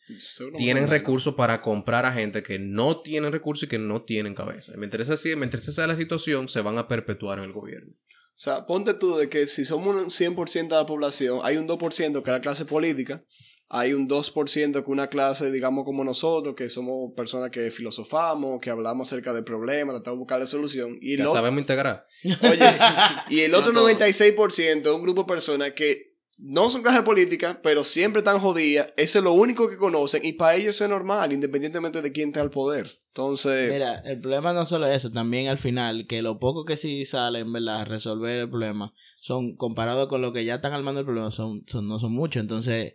[0.58, 4.74] tienen recursos para comprar a gente que no tienen recursos y que no tienen cabeza.
[4.78, 7.94] Mientras así, mientras esa sea la situación, se van a perpetuar en el gobierno.
[8.38, 11.68] O sea, ponte tú de que si somos un 100% de la población, hay un
[11.68, 13.24] 2% que es la clase política,
[13.70, 18.70] hay un 2% que una clase, digamos, como nosotros, que somos personas que filosofamos, que
[18.70, 20.98] hablamos acerca de problemas, tratamos de buscarle solución.
[21.02, 22.06] Y Ya el, o- sabemos integrar.
[22.24, 22.78] oye,
[23.30, 23.90] y el otro No todo.
[23.90, 28.90] 96% es un grupo de personas que no son clase política, pero siempre están jodidas.
[28.96, 32.42] Eso es lo único que conocen y para ellos es normal, independientemente de quién está
[32.42, 32.88] al poder.
[33.08, 36.78] Entonces, Mira, el problema no solo es eso, también al final, que lo poco que
[36.78, 37.82] sí salen, ¿verdad?
[37.82, 41.64] A resolver el problema, son, comparado con lo que ya están armando el problema, son,
[41.68, 42.40] son no son muchos.
[42.40, 42.94] Entonces,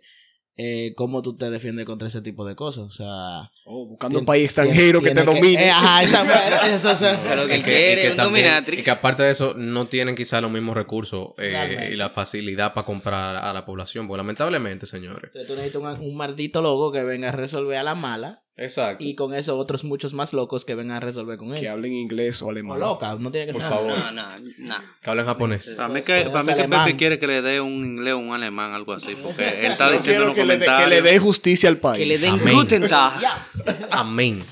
[0.57, 2.83] eh, ¿cómo tú te defiendes contra ese tipo de cosas?
[2.85, 3.49] O sea...
[3.65, 5.65] oh, buscando un país extranjero que te domine.
[5.65, 6.21] eh, ajá, esa,
[6.67, 8.81] eso, eso, O sea, lo que él quiere es un también- dominatrix.
[8.81, 12.73] Y que aparte de eso, no tienen quizá los mismos recursos eh, y la facilidad
[12.73, 14.07] para comprar a la población.
[14.07, 15.31] Porque lamentablemente, señores.
[15.33, 19.03] Entonces, tú necesitas un, un maldito loco que venga a resolver a la mala Exacto.
[19.03, 21.67] y con eso otros muchos más locos que vengan a resolver con que él.
[21.67, 22.79] hablen inglés o O alemán.
[22.79, 23.97] loca, no tiene que Por ser favor.
[23.97, 24.27] No, no,
[24.59, 24.75] no.
[25.01, 25.69] Que hablen japonés.
[25.75, 26.67] Para mí que, para mí que.
[26.69, 29.15] Pepe quiere que le dé un inglés o un alemán, algo así.
[29.23, 30.89] Porque él está Yo diciendo en quiero los que le, dé- que comentarios.
[31.03, 31.99] le dé justicia al país.
[31.99, 32.53] Que le den Amén.
[32.53, 33.13] Guten Tag.
[33.91, 34.43] Amén.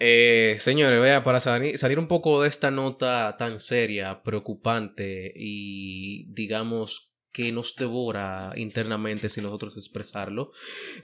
[0.00, 6.32] Eh, señores, vea, para salir, salir un poco de esta nota tan seria, preocupante y
[6.32, 10.52] digamos que nos devora internamente sin nosotros expresarlo,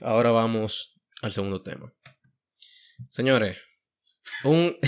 [0.01, 1.93] ahora vamos al segundo tema.
[3.09, 3.57] Señores,
[4.43, 4.77] un...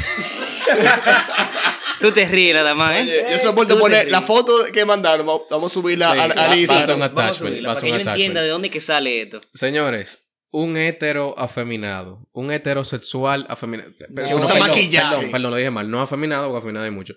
[2.00, 3.26] Tú te ríes nada más, Oye, ¿eh?
[3.32, 5.26] yo a Tú te poner la foto que mandaron.
[5.50, 6.60] Vamos a subirla Sí, Instagram.
[6.70, 8.70] va a ser un Vamos a attachment, a para que un él entienda de dónde
[8.70, 9.42] que sale esto.
[9.54, 13.92] Señores, un hetero afeminado, un heterosexual afeminado.
[14.10, 15.16] No, usa perdón, maquillaje.
[15.16, 15.90] Perdón, perdón, lo dije mal.
[15.90, 17.16] No afeminado, porque afeminado hay mucho.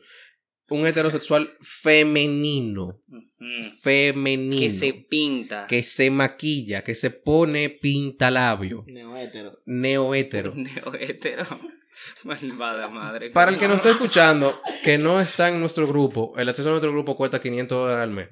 [0.70, 3.00] Un heterosexual femenino.
[3.82, 4.60] Femenino.
[4.60, 5.66] Que se pinta.
[5.68, 8.84] que se maquilla, que se pone pintalabio.
[8.86, 9.60] Neohétero.
[9.66, 10.52] Neohétero.
[10.56, 11.44] Neo hetero.
[12.24, 13.30] Malvada madre.
[13.30, 16.72] Para el que nos está escuchando, que no está en nuestro grupo, el acceso a
[16.72, 18.28] nuestro grupo cuesta 500 dólares al mes.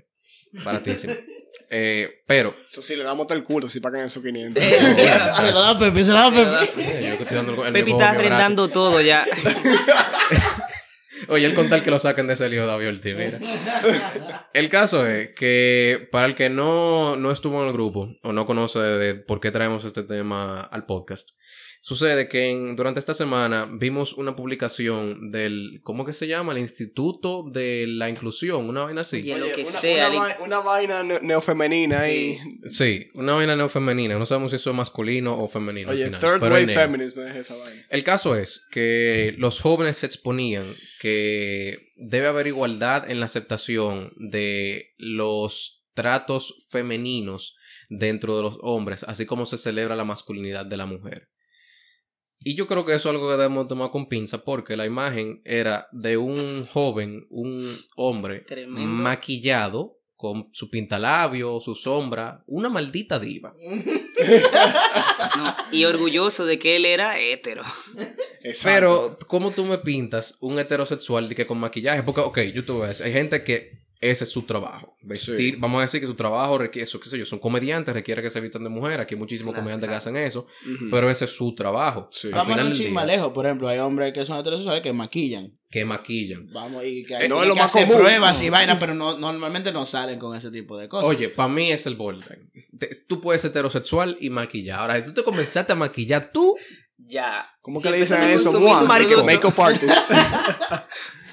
[0.65, 1.15] Baratísimo.
[1.71, 4.63] Eh, pero, Eso sí, le damos hasta el culo si pagan esos 500.
[5.39, 6.81] Se lo da Pepe, se lo da Pepe.
[6.81, 9.27] eh, yo que estoy dando el, el Pepi negocio está arrendando todo ya.
[11.29, 13.15] Oye, el contar que lo saquen de ese lío de Aviolti.
[14.53, 18.47] El caso es que para el que no, no estuvo en el grupo o no
[18.47, 21.31] conoce de por qué traemos este tema al podcast,
[21.81, 26.53] sucede que en- durante esta semana vimos una publicación del, ¿cómo que se llama?
[26.53, 29.19] El Instituto de la Inclusión, una vaina así.
[29.19, 30.11] Oye, lo que una, sea,
[30.45, 32.37] Una, vaina ne- neofemenina ahí.
[32.67, 34.19] Sí, una vaina neofemenina.
[34.19, 35.91] No sabemos si eso es masculino o femenino.
[35.91, 37.87] al Oye, final, third pero wave feminism es esa vaina.
[37.91, 40.67] El caso es que los jóvenes se exponían
[41.01, 47.57] que debe haber igualdad en la aceptación de los tratos femeninos
[47.89, 51.29] dentro de los hombres, así como se celebra la masculinidad de la mujer.
[52.41, 55.43] Y yo creo que eso es algo que debemos tomar con pinza porque la imagen
[55.45, 58.81] era de un joven, un hombre Tremendo.
[58.87, 63.55] maquillado con su pintalabio, su sombra, una maldita diva.
[65.37, 67.63] No, y orgulloso de que él era hetero.
[68.43, 68.75] Exacto.
[68.75, 72.03] Pero, ¿cómo tú me pintas un heterosexual de que con maquillaje?
[72.03, 74.97] Porque, ok, yo te voy a decir, hay gente que ese es su trabajo.
[75.03, 78.23] Vestir, vamos a decir que su trabajo requiere, eso, qué sé yo, son comediantes, requiere
[78.23, 79.01] que se vistan de mujer.
[79.01, 79.95] Aquí hay muchísimos Claro, comediantes claro.
[80.03, 80.47] que hacen eso,
[80.91, 82.09] pero ese es su trabajo.
[82.13, 82.29] Sí.
[82.31, 85.53] Vamos a un chisme lejos, por ejemplo, hay hombres que son heterosexuales que maquillan.
[85.71, 86.49] que maquillan.
[86.53, 88.01] Vamos, y que, Eh, no y es lo que más hacen común.
[88.03, 88.47] pruebas No.
[88.47, 91.09] y vainas, pero no, normalmente no salen con ese tipo de cosas.
[91.11, 92.51] Oye, para mí es el borderline.
[92.79, 94.81] Te- Tú puedes ser heterosexual y maquillar.
[94.81, 96.57] Ahora, si tú te comenzaste a maquillar, tú
[96.97, 97.47] Ya.
[97.61, 98.59] ¿Cómo que le dicen eso?
[98.87, 99.23] marico.
[99.25, 99.95] Makeup artist.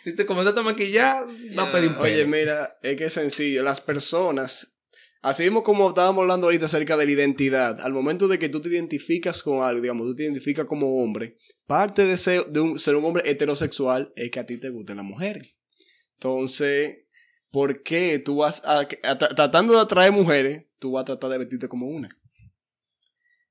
[0.04, 1.26] Si te comenzaste a maquillar,
[1.58, 2.28] va a pedir un Oye, pelo.
[2.28, 3.62] mira, es que es sencillo.
[3.62, 4.78] Las personas,
[5.22, 8.60] así mismo como estábamos hablando ahorita acerca de la identidad, al momento de que tú
[8.60, 11.36] te identificas con algo, digamos, tú te identificas como hombre,
[11.66, 14.96] parte de ser, de un, ser un hombre heterosexual es que a ti te gusten
[14.96, 15.56] las mujeres.
[16.14, 17.04] Entonces,
[17.50, 21.30] ¿por qué tú vas a, a- tra- tratando de atraer mujeres, tú vas a tratar
[21.30, 22.08] de vestirte como una?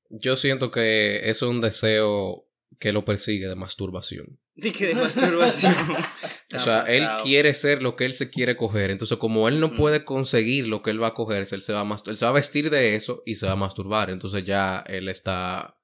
[0.09, 2.47] Yo siento que eso es un deseo
[2.79, 4.39] que lo persigue de masturbación.
[4.61, 5.73] Di que de masturbación.
[6.51, 8.89] O sea, él quiere ser lo que él se quiere coger.
[8.89, 11.81] Entonces, como él no puede conseguir lo que él va a cogerse, él se va
[11.81, 14.09] a, él se va a vestir de eso y se va a masturbar.
[14.09, 15.77] Entonces ya él está,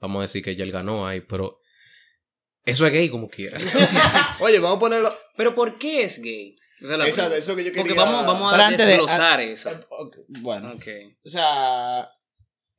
[0.00, 1.58] vamos a decir que ya él ganó ahí, pero
[2.64, 3.58] eso es gay como quiera.
[4.38, 5.12] Oye, vamos a ponerlo.
[5.36, 6.54] Pero ¿por qué es gay?
[6.84, 7.38] O sea, la Esa, pregunta.
[7.38, 8.04] eso es lo que yo Porque quería.
[8.04, 9.70] vamos, vamos Pero a antes de- desglosar eso.
[9.90, 10.86] Ok, Bueno, Ok.
[11.24, 12.08] o sea,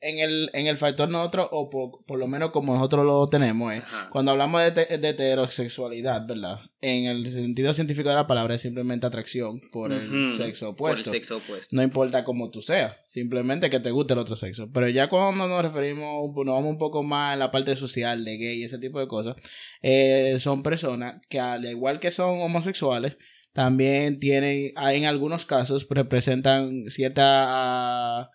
[0.03, 3.73] en el, en el factor nosotros, o por, por lo menos como nosotros lo tenemos,
[3.73, 4.09] Ajá.
[4.11, 6.59] cuando hablamos de, te- de heterosexualidad, ¿verdad?
[6.81, 11.09] En el sentido científico de la palabra es simplemente atracción por el sexo Por opuesto.
[11.09, 11.75] el sexo opuesto.
[11.75, 14.69] No importa cómo tú seas, simplemente que te guste el otro sexo.
[14.73, 18.37] Pero ya cuando nos referimos, nos vamos un poco más en la parte social de
[18.37, 19.35] gay y ese tipo de cosas,
[19.81, 23.17] eh, son personas que al igual que son homosexuales,
[23.53, 28.29] también tienen, en algunos casos, representan cierta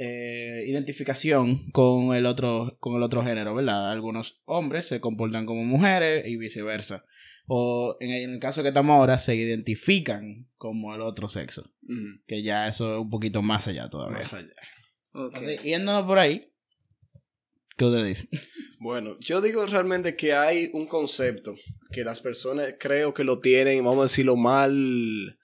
[0.00, 3.90] eh, identificación con el otro, con el otro género, ¿verdad?
[3.90, 7.04] Algunos hombres se comportan como mujeres y viceversa.
[7.48, 11.74] O en el, en el caso que estamos ahora, se identifican como el otro sexo.
[12.28, 14.18] Que ya eso es un poquito más allá todavía.
[14.18, 14.54] Más allá.
[15.14, 15.34] Ok.
[15.34, 16.52] Así, yéndonos por ahí.
[17.76, 18.28] ¿Qué usted dice?
[18.80, 21.56] Bueno, yo digo realmente que hay un concepto
[21.90, 25.36] que las personas creo que lo tienen, vamos a decirlo, mal,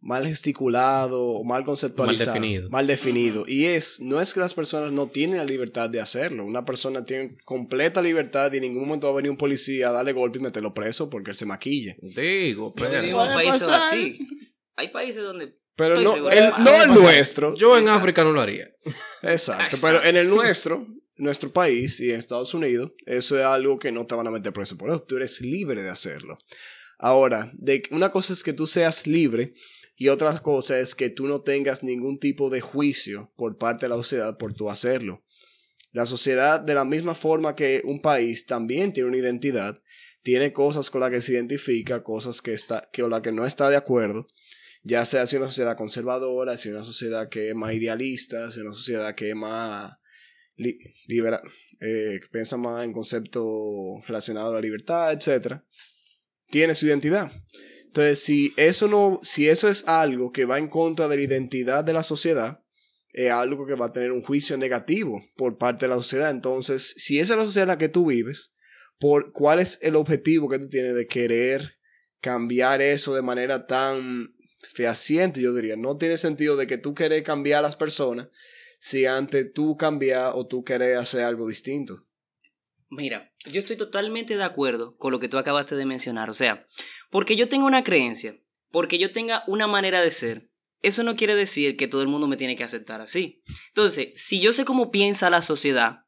[0.00, 2.32] mal gesticulado o mal conceptualizado.
[2.32, 2.70] Mal definido.
[2.70, 3.44] Mal definido.
[3.46, 6.44] Y es, no es que las personas no tienen la libertad de hacerlo.
[6.44, 9.92] Una persona tiene completa libertad y en ningún momento va a venir un policía a
[9.92, 11.96] darle golpe y meterlo preso porque él se maquille.
[12.00, 14.26] Digo, Pero Puede países así.
[14.76, 15.58] Hay países donde.
[15.76, 17.54] Pero Estoy no, el, no el nuestro.
[17.56, 18.00] yo en Exacto.
[18.00, 18.70] África no lo haría.
[19.22, 19.28] Exacto.
[19.30, 19.78] Exacto.
[19.82, 20.86] Pero en el nuestro,
[21.16, 24.52] nuestro país y en Estados Unidos, eso es algo que no te van a meter
[24.52, 25.02] preso por eso.
[25.02, 26.36] Tú eres libre de hacerlo.
[26.98, 29.54] Ahora, de, una cosa es que tú seas libre
[30.00, 33.90] y otra cosa es que tú no tengas ningún tipo de juicio por parte de
[33.90, 35.26] la sociedad por tú hacerlo.
[35.92, 39.82] La sociedad, de la misma forma que un país también tiene una identidad,
[40.22, 43.44] tiene cosas con las que se identifica, cosas que está, que con las que no
[43.44, 44.26] está de acuerdo,
[44.82, 48.72] ya sea si una sociedad conservadora, si una sociedad que es más idealista, si una
[48.72, 49.98] sociedad que es más
[50.56, 50.78] eh,
[51.78, 53.44] que piensa más en conceptos
[54.06, 55.60] relacionados a la libertad, etc.,
[56.48, 57.30] tiene su identidad.
[57.90, 61.82] Entonces, si eso no, si eso es algo que va en contra de la identidad
[61.82, 62.62] de la sociedad,
[63.12, 66.30] es algo que va a tener un juicio negativo por parte de la sociedad.
[66.30, 68.54] Entonces, si esa es la sociedad en la que tú vives,
[69.00, 71.78] por cuál es el objetivo que tú tienes de querer
[72.20, 75.74] cambiar eso de manera tan fehaciente, yo diría.
[75.74, 78.28] No tiene sentido de que tú querés cambiar a las personas
[78.78, 82.06] si antes tú cambias o tú querés hacer algo distinto.
[82.90, 86.28] Mira, yo estoy totalmente de acuerdo con lo que tú acabaste de mencionar.
[86.28, 86.66] O sea,
[87.08, 88.36] porque yo tengo una creencia,
[88.72, 90.50] porque yo tenga una manera de ser,
[90.82, 93.42] eso no quiere decir que todo el mundo me tiene que aceptar así.
[93.68, 96.04] Entonces, si yo sé cómo piensa la sociedad,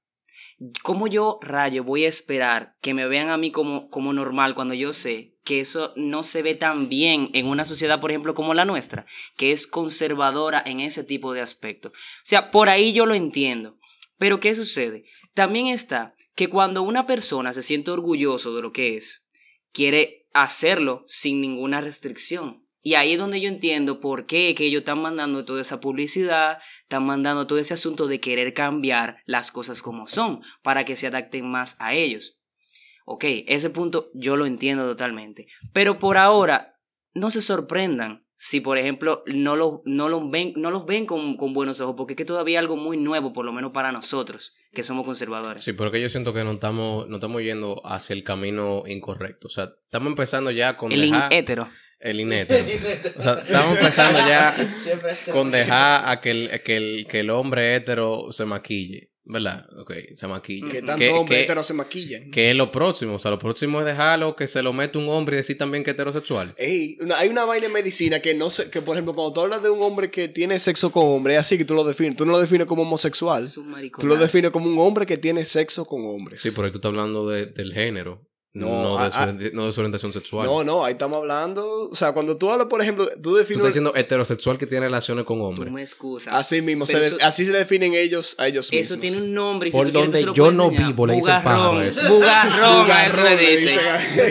[0.83, 4.75] ¿cómo yo, rayo, voy a esperar que me vean a mí como, como normal cuando
[4.75, 8.55] yo sé que eso no se ve tan bien en una sociedad, por ejemplo, como
[8.55, 11.93] la nuestra, que es conservadora en ese tipo de aspectos?
[11.93, 13.79] O sea, por ahí yo lo entiendo.
[14.19, 15.05] Pero ¿qué sucede?
[15.35, 19.29] También está que cuando una persona se siente orgulloso de lo que es,
[19.73, 22.67] quiere hacerlo sin ninguna restricción.
[22.85, 26.59] Y ahí es donde yo entiendo por qué que ellos están mandando toda esa publicidad,
[26.83, 31.07] están mandando todo ese asunto de querer cambiar las cosas como son, para que se
[31.07, 32.41] adapten más a ellos.
[33.05, 35.47] Ok, ese punto yo lo entiendo totalmente.
[35.73, 36.81] Pero por ahora,
[37.15, 41.37] no se sorprendan si, por ejemplo, no, lo, no, los ven, no los ven con,
[41.37, 44.57] con buenos ojos, porque es que todavía algo muy nuevo, por lo menos para nosotros,
[44.75, 45.63] que somos conservadores.
[45.63, 49.47] Sí, porque yo siento que no estamos, no estamos yendo hacia el camino incorrecto.
[49.47, 51.33] O sea, estamos empezando ya con El dejar...
[51.33, 51.69] hétero.
[52.01, 52.67] El inétero.
[53.17, 54.57] O sea, estamos empezando ya
[55.33, 59.12] con dejar a que el, que el, que el hombre hétero se maquille.
[59.25, 59.65] ¿Verdad?
[59.79, 60.69] Ok, se maquille.
[60.69, 62.31] Que tanto que- heteros se maquillan.
[62.33, 63.15] que es lo próximo.
[63.15, 65.85] O sea, lo próximo es dejarlo que se lo mete un hombre y decir también
[65.85, 66.55] que es heterosexual.
[66.59, 69.41] Ey, una- hay una vaina en medicina que no sé, que por ejemplo, cuando tú
[69.43, 72.17] hablas de un hombre que tiene sexo con hombre, es así que tú lo defines.
[72.17, 73.49] Tú no lo defines como homosexual.
[73.53, 76.43] Tú lo defines como un hombre que tiene sexo con hombres.
[76.43, 78.29] Sí, por ahí tú estás hablando de- del género.
[78.55, 79.11] No, No, de,
[79.51, 80.45] su, no de su orientación sexual.
[80.47, 81.89] No, no, ahí estamos hablando.
[81.91, 83.57] O sea, cuando tú hablas, por ejemplo, tú Tú defines.
[83.61, 85.73] estás diciendo heterosexual que tiene relaciones con Tú hombres.
[85.73, 86.35] me excusas.
[86.35, 88.87] Así mismo, se de- así se definen ellos a ellos mismos.
[88.91, 89.71] Eso tiene un nombre.
[89.71, 90.87] Y Por si tú quieres, tú donde yo no enseñar.
[90.89, 92.03] vivo, le dicen pájaro a eso.
[92.09, 93.81] Bugarrón, a eso Bugarrón, le dicen.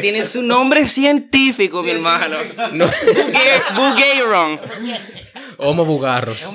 [0.01, 2.37] Tiene su nombre científico, mi hermano.
[2.73, 2.85] No.
[2.85, 4.59] Bugue- Bugairon.
[5.57, 6.49] Homo bugarros.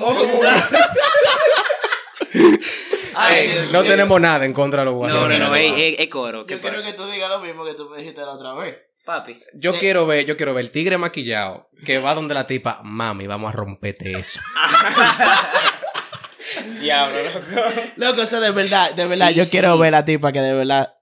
[3.71, 5.21] No tenemos nada en contra de los bugarros.
[5.21, 6.45] No, no, no, Yo ey, ey, ey, coro.
[6.45, 8.77] ¿Qué Yo quiero que tú digas lo mismo que tú me dijiste la otra vez.
[9.05, 9.39] Papi.
[9.53, 13.25] Yo quiero ver, yo quiero ver el tigre maquillado que va donde la tipa, mami,
[13.25, 14.41] vamos a romperte eso.
[16.81, 17.39] Diablo, loco.
[17.97, 19.51] Loco, eso de verdad, de verdad, Sí, yo sí.
[19.51, 20.93] quiero ver a la tipa que de verdad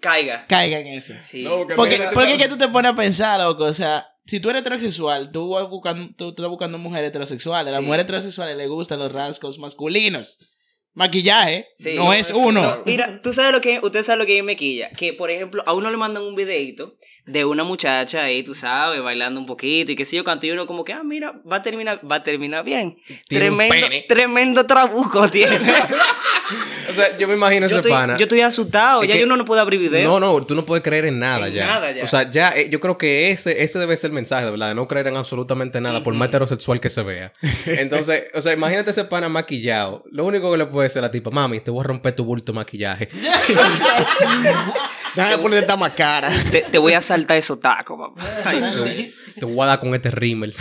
[0.00, 0.46] Caiga.
[0.48, 1.14] caiga en eso.
[1.22, 1.42] Sí.
[1.42, 4.50] No, porque Porque, es que tú te pones a pensar, loco, o sea, si tú
[4.50, 8.56] eres heterosexual, tú vas buscando, tú, tú estás buscando mujeres heterosexuales, a las mujeres heterosexuales
[8.56, 10.38] les gustan los rasgos masculinos.
[10.96, 11.94] Maquillaje Sí.
[11.94, 12.60] no No, es uno.
[12.62, 12.82] no.
[12.86, 14.90] Mira, tú sabes lo que, usted sabe lo que me quilla.
[14.90, 19.02] Que, por ejemplo, a uno le mandan un videito de una muchacha ahí, tú sabes,
[19.02, 21.56] bailando un poquito y qué sé yo, cuando y uno como que, ah, mira, va
[21.56, 22.98] a terminar, va a terminar bien.
[23.28, 25.56] Tiene Tremendo, tremendo trabuco tiene.
[26.88, 28.16] O sea, yo me imagino yo, ese estoy, pana.
[28.16, 30.08] yo estoy asustado, Es ya que- yo no, no puedo abrir video.
[30.08, 31.66] No, no, tú no puedes creer en nada En ya.
[31.66, 32.04] nada ya.
[32.04, 34.68] O sea, ya, eh, yo creo que ese, ese debe ser el mensaje, de verdad,
[34.68, 37.32] de no creer en absolutamente nada, por más heterosexual que se vea.
[37.66, 40.04] Entonces, o sea, imagínate ese pana maquillado.
[40.12, 42.24] Lo único que le puede decir a la tipa, mami, te voy a romper tu
[42.24, 43.08] bulto maquillaje.
[45.16, 46.30] Déjame de ponerte esta más cara.
[46.50, 48.22] Te, te voy a saltar esos tacos, papá.
[48.44, 50.54] Ay, te voy a dar con este rímel.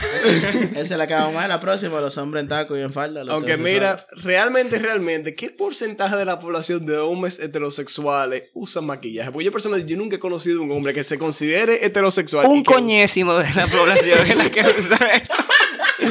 [0.75, 2.91] Esa es la que vamos a ver la próxima, los hombres en taco y en
[2.91, 3.23] falda.
[3.29, 9.31] Aunque mira, realmente, realmente, ¿qué porcentaje de la población de hombres heterosexuales usan maquillaje?
[9.31, 12.45] Porque yo personalmente, yo nunca he conocido un hombre que se considere heterosexual.
[12.47, 15.33] un coñésimo de la población es la que usa eso.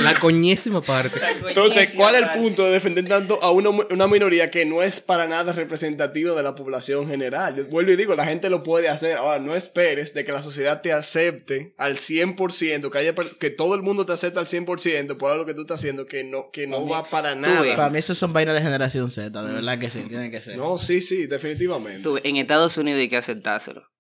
[0.05, 1.21] La coñésima parte.
[1.49, 5.01] Entonces, ¿cuál es el punto de defender tanto a una, una minoría que no es
[5.01, 7.57] para nada representativa de la población general?
[7.57, 9.17] Yo vuelvo y digo, la gente lo puede hacer.
[9.17, 13.75] Ahora, no esperes de que la sociedad te acepte al 100%, que, haya, que todo
[13.75, 16.67] el mundo te acepte al 100% por algo que tú estás haciendo que no, que
[16.67, 17.77] no va para nada.
[17.77, 20.57] Para mí eso son vainas de generación Z, de verdad que sí, tienen que ser.
[20.57, 22.03] No, sí, sí, definitivamente.
[22.03, 23.91] Tú, en Estados Unidos hay que aceptárselo.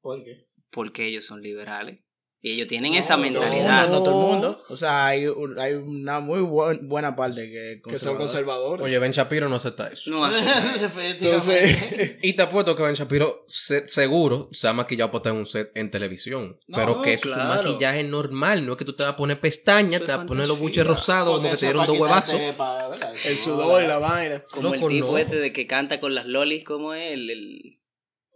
[0.00, 0.48] ¿Por qué?
[0.70, 2.03] Porque ellos son liberales.
[2.46, 3.88] Y ellos tienen esa mentalidad.
[3.88, 4.62] no, no todo el mundo.
[4.68, 8.84] O sea, hay, un- hay una muy buen- buena parte que, que son conservadores.
[8.84, 10.10] Oye, Ben Shapiro no acepta eso.
[10.10, 10.44] No hace
[11.10, 15.46] Entonces, Y te apuesto que Ben Shapiro se- seguro se ha maquillado para tener un
[15.46, 16.58] set en televisión.
[16.66, 17.50] No, pero que eso es claro.
[17.50, 18.66] un maquillaje normal.
[18.66, 20.46] No es que tú te vas a poner pestañas, Eso te es vas a poner
[20.46, 22.38] los buches rosados como que te dieron dos huevazos.
[23.24, 24.42] el sudor y la vaina.
[24.50, 25.16] Como Loco, el tipo no.
[25.18, 27.80] este de que canta con las lolis, como es el, el-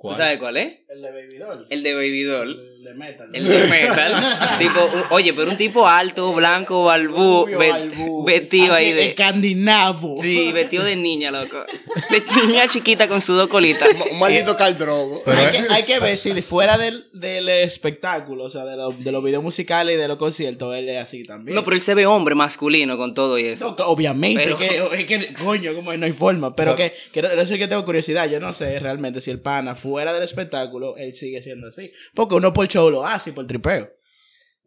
[0.01, 0.15] ¿Cuál?
[0.15, 0.79] ¿Tú sabes cuál es?
[0.89, 1.67] El de Baby Doll.
[1.71, 2.78] El de Baby Doll.
[2.79, 3.29] El de Metal.
[3.33, 4.13] El de metal.
[4.59, 7.91] tipo, oye, pero un tipo alto, blanco, balbú, ve-
[8.25, 9.09] vestido ahí de.
[9.09, 10.17] Escandinavo.
[10.21, 11.59] Sí, vestido de niña, loco.
[12.11, 13.89] De niña chiquita con sus dos colitas.
[14.13, 15.21] Un maldito caldrogo.
[15.27, 19.13] hay, que, hay que ver si fuera del, del espectáculo, o sea, de, lo- de
[19.13, 21.55] los videos musicales y de los conciertos, él es así también.
[21.57, 23.75] No, pero él se ve hombre masculino con todo y eso.
[23.77, 26.55] No, obviamente, Pero- que, es que, coño, como no hay forma.
[26.55, 28.29] Pero O sea- que, que no- eso es que tengo curiosidad.
[28.31, 31.91] Yo no sé realmente si el pana fuera del espectáculo, él sigue siendo así.
[32.15, 33.91] Porque uno por show lo hace por tripeo.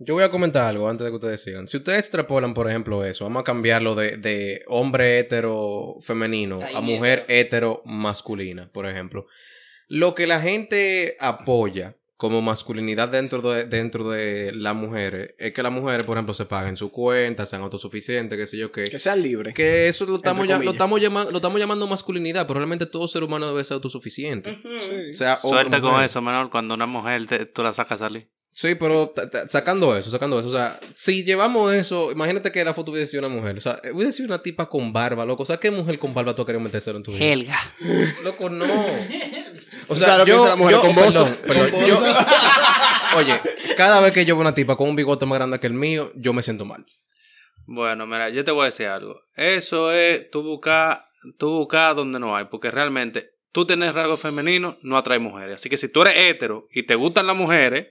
[0.03, 1.67] Yo voy a comentar algo antes de que ustedes sigan.
[1.67, 6.73] Si ustedes extrapolan, por ejemplo, eso, vamos a cambiarlo de, de hombre hetero femenino Ay,
[6.73, 9.27] a mujer hetero masculina, por ejemplo.
[9.87, 15.63] Lo que la gente apoya como masculinidad dentro de, dentro de las mujeres es que
[15.63, 18.83] las mujeres, por ejemplo, se paguen su cuenta, sean autosuficientes, qué sé yo qué.
[18.83, 19.55] Que sean libres.
[19.55, 23.07] Que eso lo estamos, ya- lo, estamos llamando, lo estamos llamando masculinidad, pero realmente todo
[23.07, 24.59] ser humano debe ser autosuficiente.
[24.63, 25.09] Sí.
[25.09, 27.99] O sea, hombre o Suerte con eso, menor, cuando una mujer te- tú la sacas
[28.03, 28.27] a salir.
[28.53, 29.13] Sí, pero
[29.47, 30.49] sacando eso, sacando eso.
[30.49, 33.57] O sea, si llevamos eso, imagínate que la foto hubiese sido una mujer.
[33.57, 35.43] O sea, hubiese sido una tipa con barba, loco.
[35.43, 37.23] O sea, ¿qué mujer con barba tú querías meterse en tu vida?
[37.25, 37.57] Helga.
[38.23, 38.65] Loco, no.
[39.87, 41.25] O sabes lo que dice la mujer con bozo?
[41.25, 42.01] perdón, perdón, yo-
[43.17, 43.41] oye,
[43.75, 46.11] cada vez que yo veo una tipa con un bigote más grande que el mío,
[46.15, 46.85] yo me siento mal.
[47.65, 49.21] Bueno, mira, yo te voy a decir algo.
[49.35, 54.75] Eso es tú buscar, tú buscar donde no hay, porque realmente tú tienes rasgos femeninos,
[54.81, 55.55] no atrae mujeres.
[55.55, 57.87] Así que si tú eres hetero y te gustan las mujeres,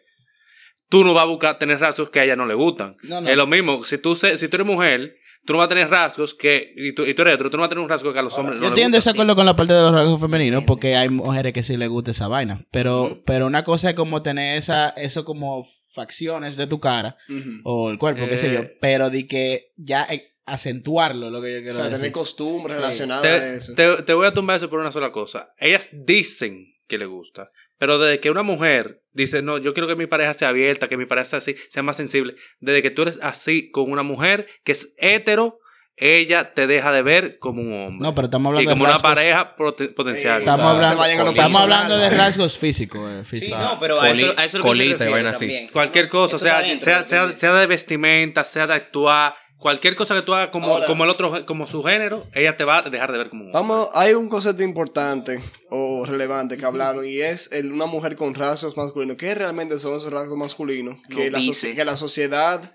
[0.91, 2.99] tú no vas a buscar tener rasgos que a ella no le gustan.
[3.05, 3.29] No, no.
[3.31, 5.17] Es lo mismo, si tú, si tú eres mujer,
[5.47, 7.63] tú no vas a tener rasgos que, y tú, y tú eres hetero, tú no
[7.63, 9.35] vas a tener un rasgo que a los hombres no Yo les estoy en desacuerdo
[9.35, 12.29] con la parte de los rasgos femeninos porque hay mujeres que sí les gusta esa
[12.29, 12.61] vaina.
[12.71, 15.65] Pero, pero una cosa es como tener esa, eso como
[15.95, 17.17] facciones de tu cara
[17.65, 18.61] o el cuerpo, qué sé yo.
[18.61, 18.77] Eh.
[18.83, 21.99] Pero de que ya eh, acentuarlo, lo que yo quiero O sea, decir.
[21.99, 22.81] tener costumbres Sí.
[22.81, 23.75] relacionadas a te, eso.
[23.75, 25.55] te- te voy a tumbar eso por una sola cosa.
[25.59, 27.51] Ellas dicen que le gusta.
[27.81, 30.99] Pero desde que una mujer dice, no, yo quiero que mi pareja sea abierta, que
[30.99, 32.35] mi pareja sea así, sea más sensible.
[32.61, 35.59] Desde que tú eres así con una mujer que es hetero,
[35.97, 38.07] ella te deja de ver como un hombre.
[38.07, 40.41] No, pero estamos y hablando como de una pareja potencial.
[40.41, 43.11] Estamos, O sea, hablando, estamos hablando de rasgos físicos.
[43.11, 43.59] eh, Sí, físicos.
[43.59, 45.67] no, pero a eso, a eso es lo que se colita y vaina así.
[45.73, 50.51] Cualquier cosa, Eso sea, sea de vestimenta, sea de actuar, cualquier cosa que tú hagas
[50.51, 53.31] como, Ahora- como el otro, como su género, ella te va a dejar de ver
[53.31, 53.53] como un.
[53.53, 55.41] Vamos, hay un concepto importante
[55.71, 59.17] o relevante que hablaron y es el, una mujer con rasgos masculinos.
[59.17, 60.97] ¿Qué realmente son esos rasgos masculinos?
[61.09, 62.75] Que, la, que la sociedad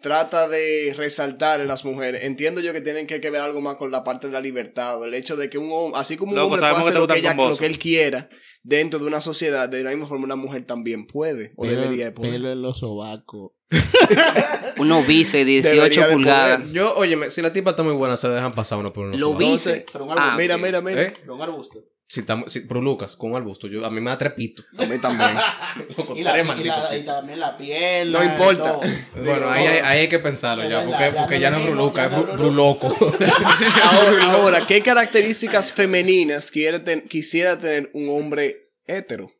[0.00, 2.24] trata de resaltar en las mujeres.
[2.24, 5.02] Entiendo yo que tienen que, que ver algo más con la parte de la libertad,
[5.04, 7.18] el hecho de que un hombre, así como un Loco, hombre puede hacer lo que,
[7.18, 8.28] ella, lo que él quiera
[8.62, 12.06] dentro de una sociedad, de la misma forma una mujer también puede o Pelo- debería
[12.06, 12.32] de poder.
[12.32, 13.52] Pelo en los sobacos.
[14.78, 16.60] Unos bice 18 Debería de pulgadas.
[16.60, 16.72] poder.
[16.74, 19.14] Yo, óyeme, si la tipa está muy buena, se dejan pasar uno por uno.
[19.16, 19.38] Lo solo.
[19.38, 19.44] vi.
[19.46, 20.38] Entonces, pero un ah, arbusto.
[20.38, 21.02] mira, mira, mira.
[21.02, 21.14] ¿Eh?
[21.28, 21.84] Un arbusto.
[22.08, 24.62] Si estamos, si, pero Lucas, con un arbusto, yo, a mí me da trepito.
[24.78, 25.30] A mí también.
[26.16, 27.14] Y, la, tres y, malditos la- y pitos.
[27.16, 28.12] también la piel.
[28.12, 28.78] No importa.
[29.16, 31.52] Bueno, ahí, hay- ahí hay que pensarlo ya, verdad, porque, ya porque no ya es
[31.52, 32.96] no es Bruluca, es no Bruloco.
[33.82, 39.30] ahora, ahora, ¿qué características femeninas quiere ten- quisiera tener un hombre hetero?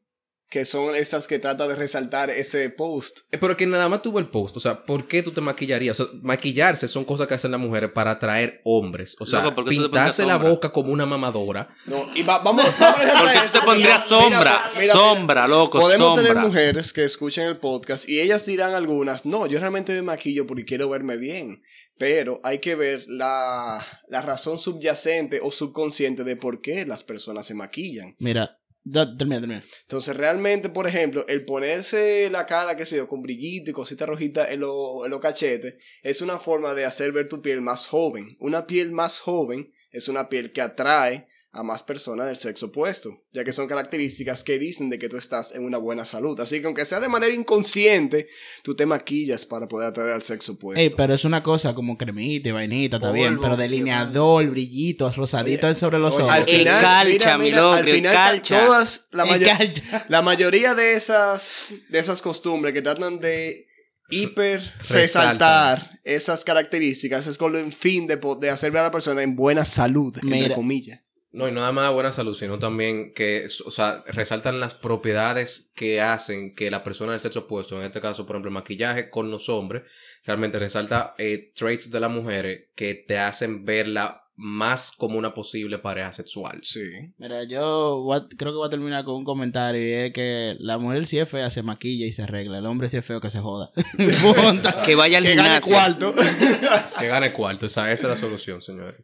[0.48, 3.18] Que son esas que trata de resaltar ese post.
[3.32, 4.56] Eh, Pero que nada más tuvo el post.
[4.56, 5.98] O sea, ¿por qué tú te maquillarías?
[5.98, 9.16] O sea, maquillarse son cosas que hacen las mujeres para atraer hombres.
[9.18, 10.50] O sea, Loco, ¿por qué tú te pintarse la sombra?
[10.50, 11.66] boca como una mamadora.
[11.86, 14.38] No, y va- vamos, vamos a ¿Por qué te mira, sombra?
[14.38, 16.22] mira, mira, sombra, loco, Podemos sombra.
[16.28, 20.46] tener mujeres que escuchen el podcast y ellas dirán algunas, no, yo realmente me maquillo
[20.46, 21.60] porque quiero verme bien.
[21.98, 27.46] Pero hay que ver la, la razón subyacente o subconsciente de por qué las personas
[27.46, 28.14] se maquillan.
[28.18, 29.64] Mira, da- termina, termina.
[29.82, 34.08] Entonces, realmente, por ejemplo, el ponerse la cara, qué sé yo, con brillito y cositas
[34.08, 37.86] rojitas en los en los cachetes, es una forma de hacer ver tu piel más
[37.86, 38.36] joven.
[38.38, 41.26] Una piel más joven es una piel que atrae
[41.56, 45.16] a más personas del sexo opuesto, ya que son características que dicen de que tú
[45.16, 46.38] estás en una buena salud.
[46.40, 48.28] Así que aunque sea de manera inconsciente,
[48.62, 50.80] tú te maquillas para poder atraer al sexo opuesto.
[50.80, 53.38] Ey, pero es una cosa como cremita y vainita, está bien.
[53.40, 56.34] Pero sí, delineador, brillitos, rosaditos Oye, sobre los Oye, ojos.
[56.36, 58.66] al final, calcha, mira, mi mira, loco, al final calcha.
[58.66, 60.06] todas la calcha.
[60.08, 63.66] La mayoría de esas, de esas costumbres que tratan de
[64.08, 69.22] hiper resaltar esas características es con el fin de, de hacer ver a la persona
[69.22, 71.00] en buena salud, entre comillas.
[71.32, 76.00] No, y nada más buena salud, sino también que, o sea, resaltan las propiedades que
[76.00, 79.48] hacen que la persona del sexo opuesto, en este caso, por ejemplo, maquillaje con los
[79.50, 79.82] hombres,
[80.24, 85.78] realmente resalta eh, traits de las mujeres que te hacen verla más como una posible
[85.78, 86.60] pareja sexual.
[86.62, 86.84] Sí.
[87.18, 90.56] Mira, yo voy a- creo que voy a terminar con un comentario y es que
[90.60, 92.58] la mujer si es fea se maquilla y se arregla.
[92.58, 93.70] El hombre si es feo que se joda.
[94.84, 96.14] Que vaya al Que gane cuarto.
[96.98, 98.96] Que gane cuarto, esa, esa es la solución, señores.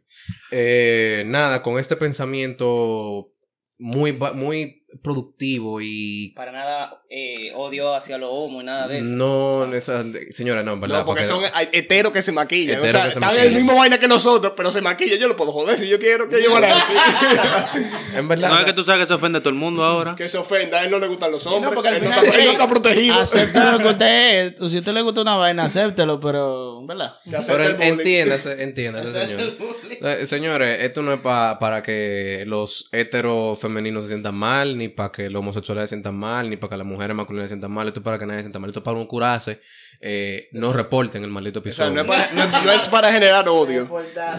[0.51, 3.31] Eh, nada, con este pensamiento
[3.79, 9.09] muy, muy productivo y Para nada eh, odio hacia los homos, nada de eso.
[9.09, 10.99] no, esa, señora, no, en verdad.
[10.99, 12.81] no, porque porque- son heteros que se maquillan.
[12.81, 15.19] O sea, se están en el mismo vaina que nosotros, pero se maquillan.
[15.19, 16.97] Yo lo puedo joder si yo quiero que ellos van a decir.
[18.17, 18.49] en verdad.
[18.49, 20.15] No o es sea, que tú sabes que se ofende todo el mundo ahora.
[20.15, 20.79] que se ofenda.
[20.79, 21.69] A él no le gustan los hombres.
[21.69, 23.15] No, porque al él, no final, está, él no está protegido.
[23.15, 24.71] Acepte lo que usted es.
[24.71, 27.15] Si a usted le gusta una vaina, acéptelo, pero, ¿verdad?
[27.47, 29.57] Pero el entiéndase, entiéndase, señor.
[30.01, 34.82] Eh, señores, esto no es pa- para que los heteros femeninos se sientan mal, ni
[34.89, 37.71] para que los homosexuales se sientan mal, ni para que las mujeres masculinas se sientan
[37.71, 37.87] mal.
[37.87, 38.69] Esto es para que nadie se sienta mal.
[38.69, 39.59] Esto es para un curarse.
[40.01, 41.93] Eh, no reporten el maldito O sea, episodio.
[41.93, 43.87] no es para, no es- no es para generar odio.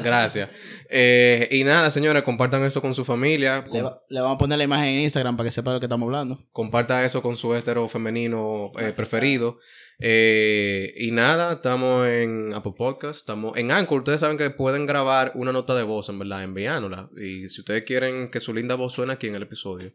[0.02, 0.50] Gracias.
[0.90, 3.64] Eh, y nada, señores, compartan esto con su familia.
[3.72, 5.80] Le, va- le vamos a poner la imagen en Instagram para que sepa de lo
[5.80, 6.38] que estamos hablando.
[6.52, 9.58] Comparta eso con su hetero femenino eh, preferido.
[10.00, 14.00] Eh, y nada, estamos en Apple Podcast, estamos en Anchor.
[14.00, 17.08] Ustedes saben que pueden grabar una nota de voz, en verdad, enviándola.
[17.16, 19.92] Y si ustedes quieren que su linda voz suene aquí en el episodio,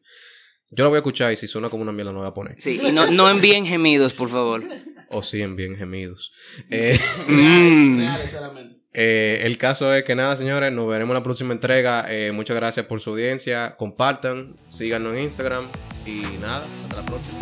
[0.71, 2.33] yo la voy a escuchar y si suena como una mierda no la voy a
[2.33, 2.61] poner.
[2.61, 4.63] Sí, y no, no envíen gemidos, por favor.
[5.11, 6.31] O si envíen gemidos.
[6.69, 8.75] Eh, Real, sinceramente.
[8.93, 12.05] eh, el caso es que nada, señores, nos veremos en la próxima entrega.
[12.07, 13.75] Eh, muchas gracias por su audiencia.
[13.75, 15.65] Compartan, síganos en Instagram.
[16.05, 17.39] Y nada, hasta la próxima.